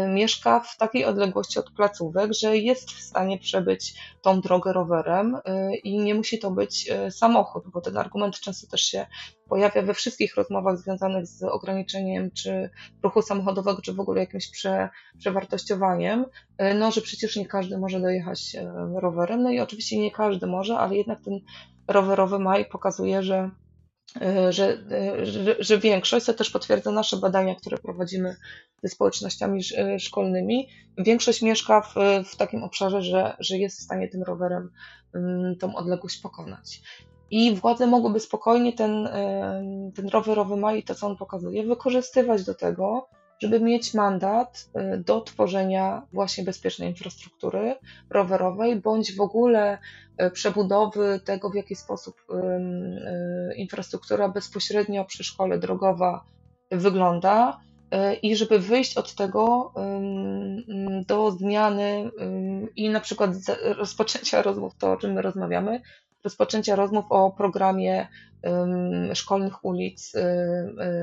mieszka 0.08 0.60
w 0.60 0.78
takiej 0.78 1.06
odległości 1.06 1.60
od 1.60 1.72
placówek, 1.72 2.34
że 2.34 2.58
jest 2.58 2.92
w 2.92 3.02
stanie 3.02 3.38
przebyć 3.38 3.94
tą 4.22 4.42
drogę 4.42 4.74
rowerem 4.74 5.38
i 5.84 6.00
nie 6.00 6.16
musi 6.16 6.40
to 6.40 6.52
być 6.52 6.92
samochód, 7.10 7.64
bo 7.74 7.82
ten 7.82 7.98
argument 7.98 8.40
często 8.40 8.68
też 8.68 8.82
się 8.82 9.06
pojawia 9.50 9.82
we 9.82 9.94
wszystkich 9.94 10.36
rozmowach 10.36 10.78
związanych 10.78 11.28
z 11.28 11.44
ograniczeniem 11.44 12.32
czy 12.32 12.70
ruchu 13.04 13.22
samochodowego, 13.22 13.82
czy 13.82 13.94
w 13.94 14.00
ogóle 14.00 14.20
jakimś 14.20 14.52
prze, 14.52 14.90
przewartościowaniem, 15.18 16.26
no, 16.76 16.92
że 16.92 17.02
przecież 17.02 17.36
nie 17.36 17.46
każdy 17.46 17.78
może 17.78 18.00
dojechać 18.00 18.56
rowerem. 18.96 19.44
No 19.44 19.50
i 19.50 19.60
oczywiście 19.60 20.00
nie 20.00 20.12
każdy 20.12 20.48
może, 20.48 20.78
ale 20.78 20.96
jednak 20.96 21.20
ten 21.22 21.40
rowerowy 21.88 22.40
maj 22.40 22.66
pokazuje, 22.66 23.24
że 23.24 23.52
E, 24.22 24.54
że, 24.54 24.84
e, 24.92 25.26
że, 25.26 25.56
że 25.60 25.78
większość, 25.78 26.26
co 26.26 26.34
też 26.34 26.50
potwierdza 26.50 26.92
nasze 26.92 27.18
badania, 27.18 27.56
które 27.56 27.78
prowadzimy 27.78 28.36
ze 28.84 28.90
społecznościami 28.90 29.62
e, 29.78 30.00
szkolnymi, 30.00 30.70
większość 30.98 31.42
mieszka 31.42 31.82
w, 31.82 31.96
w 32.26 32.36
takim 32.36 32.64
obszarze, 32.64 33.02
że, 33.02 33.36
że 33.40 33.58
jest 33.58 33.80
w 33.80 33.84
stanie 33.84 34.08
tym 34.08 34.24
rowerem 34.24 34.72
mm, 35.16 35.56
tą 35.56 35.76
odległość 35.76 36.22
pokonać. 36.22 36.82
I 37.32 37.56
władze 37.56 37.88
mogłyby 37.88 38.20
spokojnie 38.20 38.74
ten, 38.74 39.10
ten 39.96 40.08
rowerowy 40.08 40.58
maj, 40.58 40.84
to 40.84 40.96
co 40.96 41.08
on 41.08 41.18
pokazuje, 41.18 41.66
wykorzystywać 41.66 42.44
do 42.46 42.56
tego, 42.56 43.10
żeby 43.40 43.60
mieć 43.60 43.94
mandat 43.94 44.70
y, 44.94 44.98
do 44.98 45.22
tworzenia 45.22 46.08
właśnie 46.14 46.44
bezpiecznej 46.44 46.90
infrastruktury 46.90 47.76
rowerowej, 48.10 48.76
bądź 48.76 49.16
w 49.16 49.22
ogóle 49.22 49.78
y, 50.22 50.32
przebudowy 50.32 51.20
tego, 51.26 51.50
w 51.50 51.56
jaki 51.56 51.76
sposób 51.76 52.16
infrastruktura 53.56 54.30
bezpośrednio 54.30 55.06
przy 55.06 55.24
szkole 55.24 55.60
drogowa 55.60 56.26
wygląda 56.72 57.60
i 58.22 58.36
żeby 58.36 58.60
wyjść 58.60 58.98
od 58.98 59.16
tego 59.16 59.74
do 61.08 61.32
zmiany 61.32 62.12
i 62.76 62.90
na 62.90 63.00
przykład 63.00 63.32
rozpoczęcia 63.64 64.42
rozmów, 64.42 64.76
to 64.76 64.92
o 64.92 64.98
czym 64.98 65.14
my 65.14 65.22
rozmawiamy, 65.22 65.82
rozpoczęcia 66.24 66.76
rozmów 66.76 67.06
o 67.10 67.32
programie 67.32 68.08
szkolnych 69.14 69.66
ulic 69.66 70.14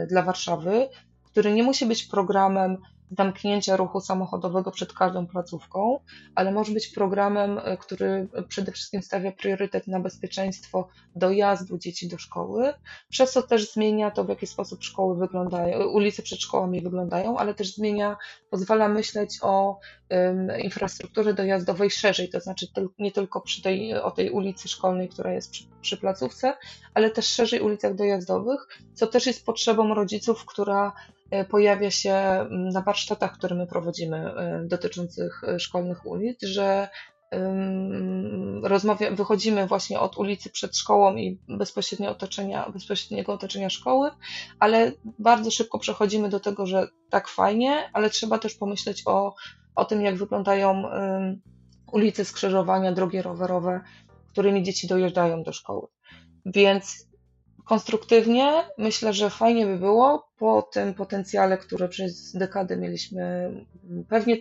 dla 0.09 0.23
Warszawy, 0.23 0.89
który 1.25 1.53
nie 1.53 1.63
musi 1.63 1.87
być 1.87 2.05
programem 2.05 2.77
zamknięcia 3.11 3.77
ruchu 3.77 4.01
samochodowego 4.01 4.71
przed 4.71 4.93
każdą 4.93 5.27
placówką, 5.27 6.01
ale 6.35 6.53
może 6.53 6.73
być 6.73 6.89
programem, 6.89 7.59
e, 7.59 7.77
który 7.77 8.29
przede 8.49 8.73
wszystkim 8.73 9.03
stawia 9.03 9.33
priorytet 9.33 9.87
na 9.87 10.01
bezpieczeństwo 10.01 10.89
dojazdu 11.17 11.79
dzieci 11.79 12.09
do 12.09 12.19
szkoły, 12.19 12.75
przez 13.09 13.33
co 13.33 13.43
też 13.43 13.73
zmienia 13.73 14.11
to, 14.11 14.25
w 14.25 14.29
jaki 14.29 14.47
sposób 14.47 14.85
szkoły 14.85 15.17
wyglądają, 15.17 15.89
ulice 15.89 16.23
przed 16.23 16.41
szkołami 16.41 16.81
wyglądają, 16.81 17.39
ale 17.39 17.55
też 17.55 17.75
zmienia, 17.75 18.17
pozwala 18.51 18.89
myśleć 18.89 19.39
o 19.43 19.81
um, 20.11 20.61
infrastrukturze 20.61 21.35
dojazdowej 21.35 21.91
szerzej, 21.91 22.29
to 22.29 22.41
znaczy 22.41 22.67
nie 22.99 23.13
tylko 23.13 23.41
przy 23.41 23.63
tej, 23.63 23.95
o 23.95 24.11
tej 24.11 24.31
ulicy 24.31 24.69
szkolnej, 24.69 25.09
która 25.09 25.33
jest 25.33 25.51
przy, 25.51 25.65
przy 25.81 25.97
placówce, 25.97 26.55
ale 26.95 27.11
też 27.11 27.27
szerzej 27.27 27.61
ulicach 27.61 27.95
dojazdowych, 27.95 28.67
co 28.95 29.07
też 29.07 29.27
jest 29.27 29.47
potrzebą 29.47 29.95
rodziców, 29.95 30.45
która 30.47 30.93
E, 30.97 31.16
pojawia 31.51 31.91
się 31.91 32.13
mm, 32.13 32.69
na 32.69 32.81
warsztatach, 32.81 33.33
które 33.33 33.57
my 33.57 33.67
prowadzimy 33.67 34.17
e, 34.17 34.63
dotyczących 34.67 35.45
e, 35.45 35.61
szkolnych 35.61 36.07
ulic, 36.07 36.43
że 36.43 36.89
rozmawia, 38.63 39.11
wychodzimy 39.11 39.67
właśnie 39.67 40.01
od 40.01 40.19
ulicy 40.19 40.51
przed 40.51 40.77
szkołą 40.77 41.17
i 41.17 41.41
bezpośrednio 41.49 42.11
otoczenia, 42.11 42.71
bezpośredniego 42.71 43.33
otoczenia 43.33 43.71
szkoły, 43.71 44.11
ale 44.61 44.93
bardzo 45.19 45.51
szybko 45.51 45.79
przechodzimy 45.79 46.29
do 46.29 46.41
tego, 46.41 46.67
że 46.67 46.89
tak 47.11 47.29
fajnie, 47.29 47.91
ale 47.93 48.11
trzeba 48.11 48.39
też 48.39 48.55
pomyśleć 48.55 49.03
o, 49.07 49.35
o 49.75 49.85
tym, 49.85 50.03
jak 50.03 50.17
wyglądają 50.17 50.83
ulicy, 51.93 52.25
skrzyżowania, 52.25 52.93
drogi 52.93 53.23
rowerowe, 53.23 53.81
którymi 54.29 54.63
dzieci 54.63 54.87
dojeżdżają 54.87 55.43
do 55.43 55.53
szkoły. 55.53 55.87
Więc 56.47 57.07
konstruktywnie 57.67 58.65
myślę, 58.79 59.13
że 59.13 59.31
fajnie 59.31 59.67
by 59.67 59.79
było 59.79 60.29
po 60.39 60.63
tym 60.63 60.95
potencjale, 60.95 61.59
który 61.59 61.89
przez 61.89 62.33
dekady 62.33 62.77
mieliśmy, 62.77 63.51
pewnie 64.09 64.37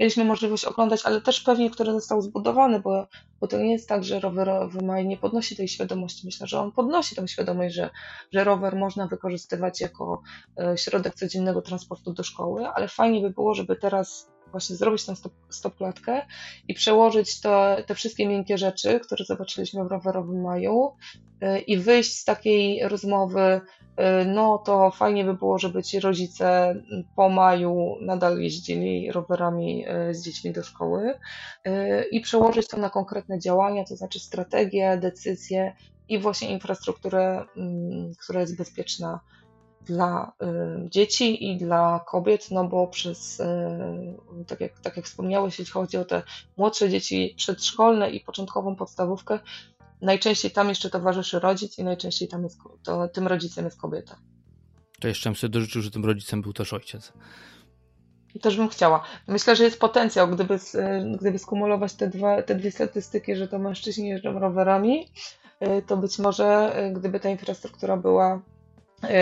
mieliśmy 0.00 0.24
możliwość 0.24 0.64
oglądać, 0.64 1.00
ale 1.04 1.20
też 1.20 1.40
pewnie, 1.40 1.70
który 1.70 1.92
został 1.92 2.22
zbudowany, 2.22 2.80
bo, 2.80 3.06
bo 3.40 3.46
to 3.46 3.58
nie 3.58 3.72
jest 3.72 3.88
tak, 3.88 4.04
że 4.04 4.20
rowerowy 4.20 4.82
maj 4.82 5.06
nie 5.06 5.16
podnosi 5.16 5.56
tej 5.56 5.68
świadomości. 5.68 6.26
Myślę, 6.26 6.46
że 6.46 6.60
on 6.60 6.72
podnosi 6.72 7.16
tę 7.16 7.28
świadomość, 7.28 7.74
że, 7.74 7.90
że 8.32 8.44
rower 8.44 8.76
można 8.76 9.06
wykorzystywać 9.06 9.80
jako 9.80 10.22
e, 10.58 10.78
środek 10.78 11.14
codziennego 11.14 11.62
transportu 11.62 12.12
do 12.12 12.22
szkoły, 12.22 12.66
ale 12.66 12.88
fajnie 12.88 13.20
by 13.20 13.30
było, 13.30 13.54
żeby 13.54 13.76
teraz 13.76 14.30
właśnie 14.50 14.76
zrobić 14.76 15.06
tę 15.06 15.16
stop, 15.16 15.32
stopklatkę 15.48 16.22
i 16.68 16.74
przełożyć 16.74 17.40
to, 17.40 17.76
te 17.86 17.94
wszystkie 17.94 18.28
miękkie 18.28 18.58
rzeczy, 18.58 19.00
które 19.00 19.24
zobaczyliśmy 19.24 19.84
w 19.84 19.86
rowerowym 19.86 20.42
maju 20.42 20.92
y, 21.42 21.58
i 21.58 21.78
wyjść 21.78 22.18
z 22.18 22.24
takiej 22.24 22.88
rozmowy, 22.88 23.60
y, 24.20 24.24
no 24.26 24.58
to 24.58 24.90
fajnie 24.90 25.24
by 25.24 25.34
było, 25.34 25.58
żeby 25.58 25.82
ci 25.82 26.00
rodzice 26.00 26.74
po 27.16 27.28
maju 27.28 27.96
nadal 28.00 28.38
jeździli 28.38 29.12
rowerami 29.12 29.84
y, 29.88 30.14
z 30.14 30.24
dziećmi 30.24 30.52
do 30.52 30.62
szkoły 30.62 31.14
i 32.12 32.20
przełożyć 32.20 32.68
to 32.68 32.76
na 32.76 32.90
konkretne 32.90 33.38
działania, 33.38 33.84
to 33.84 33.96
znaczy 33.96 34.20
strategie, 34.20 34.98
decyzje 35.02 35.72
i 36.08 36.18
właśnie 36.18 36.50
infrastrukturę, 36.50 37.44
mm, 37.56 38.12
która 38.22 38.40
jest 38.40 38.56
bezpieczna 38.56 39.20
dla 39.88 40.32
y, 40.42 40.90
dzieci 40.90 41.50
i 41.50 41.56
dla 41.56 42.04
kobiet, 42.06 42.50
no 42.50 42.64
bo 42.64 42.86
przez, 42.86 43.40
y, 43.40 43.44
tak 44.46 44.60
jak, 44.60 44.80
tak 44.80 44.96
jak 44.96 45.06
wspomniałeś, 45.06 45.58
jeśli 45.58 45.72
chodzi 45.72 45.96
o 45.96 46.04
te 46.04 46.22
młodsze 46.56 46.90
dzieci 46.90 47.34
przedszkolne 47.36 48.10
i 48.10 48.20
początkową 48.20 48.76
podstawówkę, 48.76 49.38
najczęściej 50.00 50.50
tam 50.50 50.68
jeszcze 50.68 50.90
towarzyszy 50.90 51.40
rodzic 51.40 51.78
i 51.78 51.84
najczęściej 51.84 52.28
tam 52.28 52.42
jest, 52.42 52.58
to, 52.82 53.08
tym 53.08 53.26
rodzicem 53.26 53.64
jest 53.64 53.80
kobieta. 53.80 54.18
To 55.00 55.08
jeszcze 55.08 55.30
bym 55.30 55.36
sobie 55.36 55.50
dożyczył, 55.50 55.82
że 55.82 55.90
tym 55.90 56.04
rodzicem 56.04 56.42
był 56.42 56.52
też 56.52 56.72
ojciec. 56.72 57.12
Też 58.42 58.56
bym 58.56 58.68
chciała. 58.68 59.02
Myślę, 59.28 59.56
że 59.56 59.64
jest 59.64 59.80
potencjał, 59.80 60.28
gdyby, 60.28 60.54
y, 60.54 60.58
gdyby 61.20 61.38
skumulować 61.38 61.94
te, 61.94 62.08
dwa, 62.08 62.42
te 62.42 62.54
dwie 62.54 62.70
statystyki, 62.70 63.36
że 63.36 63.48
to 63.48 63.58
mężczyźni 63.58 64.08
jeżdżą 64.08 64.38
rowerami, 64.38 65.06
to 65.86 65.96
być 65.96 66.18
może 66.18 66.76
gdyby 66.94 67.20
ta 67.20 67.28
infrastruktura 67.28 67.96
była 67.96 68.42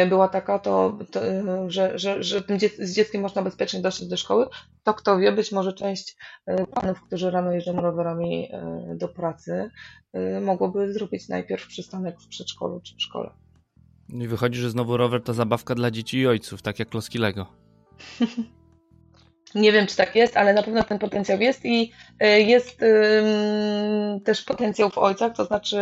była 0.08 0.28
taka, 0.28 0.58
to, 0.58 0.98
to 1.10 1.26
e, 1.26 1.70
że, 1.70 1.98
że, 1.98 2.22
że 2.22 2.42
z 2.78 2.94
dzieckiem 2.94 3.22
można 3.22 3.42
bezpiecznie 3.42 3.80
dotrzeć 3.80 4.08
do 4.08 4.16
szkoły, 4.16 4.46
to 4.82 4.94
kto 4.94 5.18
wie, 5.18 5.32
być 5.32 5.52
może 5.52 5.72
część 5.72 6.16
e, 6.46 6.66
panów, 6.66 7.02
którzy 7.02 7.30
rano 7.30 7.52
jeżdżą 7.52 7.80
rowerami 7.80 8.48
do 8.94 9.08
pracy, 9.08 9.70
mogłoby 10.42 10.92
zrobić 10.92 11.28
najpierw 11.28 11.66
przystanek 11.66 12.20
w 12.20 12.28
przedszkolu 12.28 12.80
czy 12.80 12.94
w 12.96 13.02
szkole. 13.02 13.30
I 14.08 14.28
wychodzi, 14.28 14.60
że 14.60 14.70
znowu 14.70 14.96
rower 14.96 15.22
to 15.22 15.34
zabawka 15.34 15.74
dla 15.74 15.90
dzieci 15.90 16.18
i 16.18 16.26
ojców, 16.26 16.62
tak 16.62 16.78
jak 16.78 16.88
kloski 16.88 17.18
Lego. 17.18 17.46
Nie 19.54 19.72
wiem, 19.72 19.86
czy 19.86 19.96
tak 19.96 20.16
jest, 20.16 20.36
ale 20.36 20.54
na 20.54 20.62
pewno 20.62 20.82
ten 20.82 20.98
potencjał 20.98 21.40
jest 21.40 21.64
i 21.64 21.92
y, 22.22 22.40
jest 22.42 22.80
też 24.24 24.42
potencjał 24.42 24.90
w 24.90 24.98
ojcach, 24.98 25.32
to 25.36 25.44
znaczy 25.44 25.78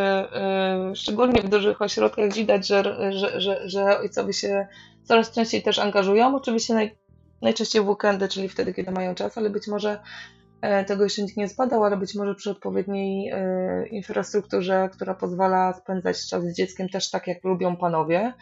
y, 0.93 0.97
szczególnie 0.97 1.43
w 1.43 1.49
dużych 1.49 1.83
ośrodkach 1.83 2.33
widać, 2.33 2.67
że, 2.67 3.13
że, 3.13 3.41
że, 3.41 3.69
że 3.69 3.99
ojcowie 3.99 4.33
się 4.33 4.67
coraz 5.05 5.31
częściej 5.31 5.63
też 5.63 5.79
angażują. 5.79 6.37
Oczywiście 6.37 6.75
naj, 6.75 6.97
najczęściej 7.43 7.83
w 7.83 7.89
weekendy, 7.89 8.29
czyli 8.29 8.49
wtedy, 8.49 8.75
kiedy 8.75 8.91
mają 8.91 9.15
czas, 9.15 9.39
ale 9.39 9.51
być 9.51 9.69
może 9.69 10.01
e, 10.61 10.85
tego 10.85 11.05
jeszcze 11.05 11.23
nikt 11.23 11.37
nie 11.37 11.49
zbadał, 11.49 11.85
ale 11.85 11.97
być 11.97 12.15
może 12.15 12.35
przy 12.35 12.51
odpowiedniej 12.51 13.31
e, 13.33 13.87
infrastrukturze, 13.87 14.89
która 14.93 15.15
pozwala 15.15 15.73
spędzać 15.73 16.27
czas 16.29 16.45
z 16.45 16.57
dzieckiem 16.57 16.89
też 16.89 17.11
tak, 17.11 17.27
jak 17.27 17.45
lubią 17.45 17.77
panowie, 17.77 18.33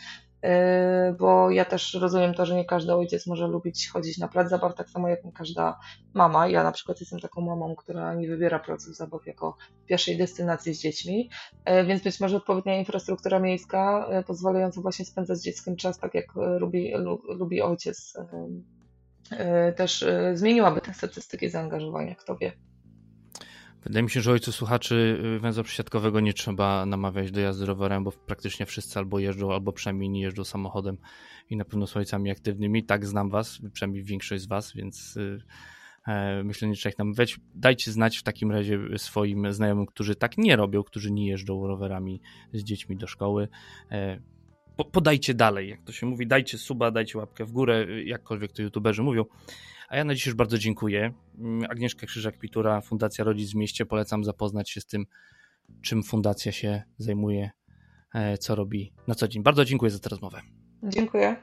bo 1.19 1.51
ja 1.51 1.65
też 1.65 1.95
rozumiem 1.95 2.35
to, 2.35 2.47
że 2.47 2.55
nie 2.55 2.65
każdy 2.65 2.95
ojciec 2.95 3.27
może 3.27 3.47
lubić 3.47 3.89
chodzić 3.89 4.19
na 4.19 4.29
plac 4.29 4.49
zabaw, 4.49 4.75
tak 4.75 4.91
samo 4.91 5.09
jak 5.09 5.25
nie 5.25 5.33
każda 5.33 5.79
mama. 6.15 6.49
Ja 6.49 6.63
na 6.65 6.73
przykład 6.73 7.01
jestem 7.01 7.21
taką 7.21 7.41
mamą, 7.41 7.77
która 7.77 8.15
nie 8.15 8.29
wybiera 8.29 8.59
placów 8.59 8.97
zabaw 8.97 9.27
jako 9.27 9.57
pierwszej 9.87 10.19
destynacji 10.19 10.75
z 10.75 10.81
dziećmi, 10.81 11.31
yy, 11.67 11.85
więc 11.85 12.03
być 12.03 12.21
może 12.21 12.37
odpowiednia 12.37 12.79
infrastruktura 12.79 13.39
miejska 13.39 14.09
yy, 14.11 14.23
pozwalająca 14.23 14.81
właśnie 14.81 15.05
spędzać 15.05 15.39
z 15.39 15.43
dzieckiem 15.43 15.77
czas 15.77 15.99
tak, 15.99 16.15
jak 16.15 16.27
lubi, 16.59 16.93
lubi 17.29 17.63
ojciec, 17.63 18.15
też 19.77 20.05
zmieniłaby 20.35 20.81
te 20.81 20.95
statystyki 20.95 21.51
zaangażowania, 21.51 22.15
kto 22.15 22.37
wie. 22.37 22.53
Wydaje 23.83 24.03
mi 24.03 24.11
się, 24.11 24.21
że 24.21 24.33
ojców 24.33 24.55
słuchaczy 24.55 25.21
y, 25.37 25.39
węzła 25.39 25.65
przysiadkowego 25.65 26.21
nie 26.21 26.33
trzeba 26.33 26.87
namawiać 26.87 27.31
do 27.31 27.41
jazdy 27.41 27.67
rowerem, 27.67 28.05
bo 28.05 28.13
praktycznie 28.13 28.67
wszyscy 28.67 28.99
albo 28.99 29.19
jeżdżą, 29.19 29.53
albo 29.53 29.73
przynajmniej 29.73 30.11
nie 30.11 30.21
jeżdżą 30.21 30.45
samochodem 30.45 30.99
i 31.51 31.57
na 31.57 31.65
pewno 31.65 31.87
są 31.87 31.99
ojcami 31.99 32.31
aktywnymi. 32.31 32.85
Tak 32.85 33.07
znam 33.07 33.31
was, 33.31 33.59
przynajmniej 33.73 34.05
większość 34.05 34.43
z 34.43 34.47
was, 34.47 34.73
więc 34.73 35.17
y, 35.17 35.43
e, 36.07 36.43
myślę, 36.45 36.69
nie 36.69 36.75
trzeba 36.75 36.91
ich 36.91 36.99
namawiać. 36.99 37.41
Dajcie 37.55 37.93
znać 37.93 38.19
w 38.19 38.23
takim 38.23 38.53
razie 38.53 38.79
swoim 38.97 39.53
znajomym, 39.53 39.87
którzy 39.87 40.15
tak 40.15 40.39
nie 40.39 40.57
robią, 40.57 40.83
którzy 40.83 41.11
nie 41.13 41.29
jeżdżą 41.29 41.67
rowerami 41.67 42.21
z 42.53 42.63
dziećmi 42.63 42.97
do 42.97 43.07
szkoły. 43.07 43.49
E, 43.91 44.21
podajcie 44.93 45.35
dalej, 45.35 45.69
jak 45.69 45.83
to 45.83 45.93
się 45.93 46.07
mówi, 46.07 46.27
dajcie 46.27 46.59
suba, 46.59 46.91
dajcie 46.91 47.19
łapkę 47.19 47.45
w 47.45 47.53
górę, 47.53 47.87
jakkolwiek 48.05 48.53
to 48.53 48.63
youtuberzy 48.63 49.03
mówią. 49.03 49.25
A 49.93 49.97
ja 49.97 50.05
na 50.05 50.15
dziś 50.15 50.27
już 50.27 50.35
bardzo 50.35 50.59
dziękuję. 50.59 51.13
Mm, 51.39 51.71
Agnieszka 51.71 52.07
Krzyżak-Pitura, 52.07 52.81
Fundacja 52.81 53.25
Rodzic 53.25 53.53
w 53.53 53.55
Mieście. 53.55 53.87
Polecam 53.87 54.25
zapoznać 54.25 54.71
się 54.71 54.81
z 54.81 54.87
tym, 54.87 55.07
czym 55.83 56.03
fundacja 56.03 56.53
się 56.53 56.83
zajmuje, 56.99 57.51
e, 58.15 58.39
co 58.39 58.55
robi 58.55 58.93
na 59.07 59.15
co 59.15 59.29
dzień. 59.29 59.43
Bardzo 59.43 59.65
dziękuję 59.65 59.91
za 59.91 59.99
tę 59.99 60.09
rozmowę. 60.09 60.41
Dziękuję. 60.83 61.37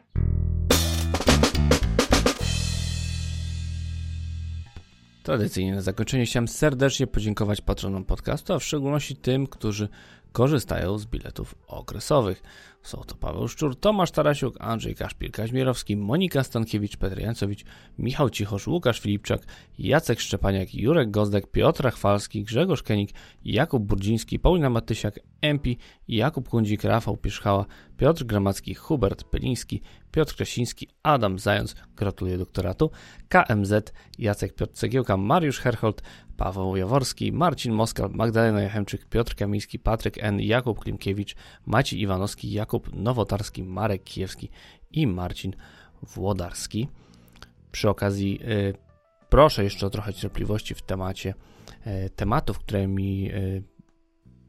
Tradycyjnie 5.23 5.75
na 5.75 5.81
zakończenie 5.81 6.25
chciałem 6.25 6.47
serdecznie 6.47 7.07
podziękować 7.07 7.61
patronom 7.61 8.05
podcastu, 8.05 8.53
a 8.53 8.59
w 8.59 8.63
szczególności 8.63 9.15
tym, 9.15 9.47
którzy 9.47 9.89
korzystają 10.31 10.97
z 10.97 11.05
biletów 11.05 11.55
okresowych. 11.67 12.43
Są 12.83 12.97
to 12.97 13.15
Paweł 13.15 13.47
Szczur, 13.47 13.75
Tomasz 13.75 14.11
Tarasiuk, 14.11 14.55
Andrzej 14.59 14.95
Kaszpil, 14.95 15.31
Kaźmierowski, 15.31 15.97
Monika 15.97 16.43
Stankiewicz, 16.43 16.97
Petr 16.97 17.19
Jancowicz, 17.19 17.63
Michał 17.97 18.29
Cichosz, 18.29 18.67
Łukasz 18.67 18.99
Filipczak, 18.99 19.41
Jacek 19.79 20.19
Szczepaniak, 20.19 20.75
Jurek 20.75 21.11
Gozdek, 21.11 21.51
Piotr 21.51 21.91
Chwalski, 21.91 22.43
Grzegorz 22.43 22.83
Kenik, 22.83 23.09
Jakub 23.45 23.83
Burdziński, 23.83 24.39
Paulina 24.39 24.69
Matysiak, 24.69 25.19
Empi, 25.41 25.77
Jakub 26.07 26.49
Kundzik, 26.49 26.83
Rafał 26.83 27.17
Pierzchała, 27.17 27.65
Piotr 27.97 28.23
Gramacki, 28.23 28.73
Hubert 28.73 29.23
Peliński, 29.23 29.81
Piotr 30.11 30.35
Krasiński, 30.35 30.87
Adam 31.03 31.39
Zając, 31.39 31.75
gratuluję 31.95 32.37
doktoratu, 32.37 32.91
KMZ, 33.29 33.93
Jacek 34.19 34.55
Piotr 34.55 34.73
Cegiełka, 34.73 35.17
Mariusz 35.17 35.59
Herhold, 35.59 36.01
Paweł 36.39 36.75
Jaworski, 36.75 37.31
Marcin 37.31 37.73
Moskal, 37.73 38.09
Magdalena 38.13 38.61
Jachemczyk, 38.61 39.05
Piotr 39.05 39.35
Kamiński, 39.35 39.79
Patryk 39.79 40.23
N., 40.23 40.39
Jakub 40.39 40.79
Klimkiewicz, 40.79 41.35
Maciej 41.65 42.01
Iwanowski, 42.01 42.51
Jakub 42.51 42.93
Nowotarski, 42.93 43.63
Marek 43.63 44.03
Kijewski 44.03 44.49
i 44.91 45.07
Marcin 45.07 45.53
Włodarski. 46.03 46.87
Przy 47.71 47.89
okazji 47.89 48.39
y, 48.43 48.73
proszę 49.29 49.63
jeszcze 49.63 49.87
o 49.87 49.89
trochę 49.89 50.13
cierpliwości 50.13 50.75
w 50.75 50.81
temacie 50.81 51.33
y, 51.87 52.09
tematów, 52.09 52.59
które 52.59 52.87
mi 52.87 53.31
y, 53.31 53.63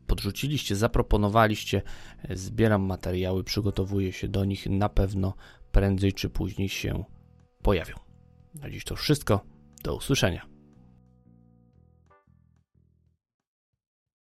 podrzuciliście, 0.06 0.76
zaproponowaliście. 0.76 1.82
Zbieram 2.30 2.82
materiały, 2.82 3.44
przygotowuję 3.44 4.12
się 4.12 4.28
do 4.28 4.44
nich. 4.44 4.66
Na 4.66 4.88
pewno 4.88 5.34
prędzej 5.72 6.12
czy 6.12 6.28
później 6.28 6.68
się 6.68 7.04
pojawią. 7.62 7.94
Na 8.54 8.70
dziś 8.70 8.84
to 8.84 8.96
wszystko. 8.96 9.40
Do 9.82 9.96
usłyszenia. 9.96 10.49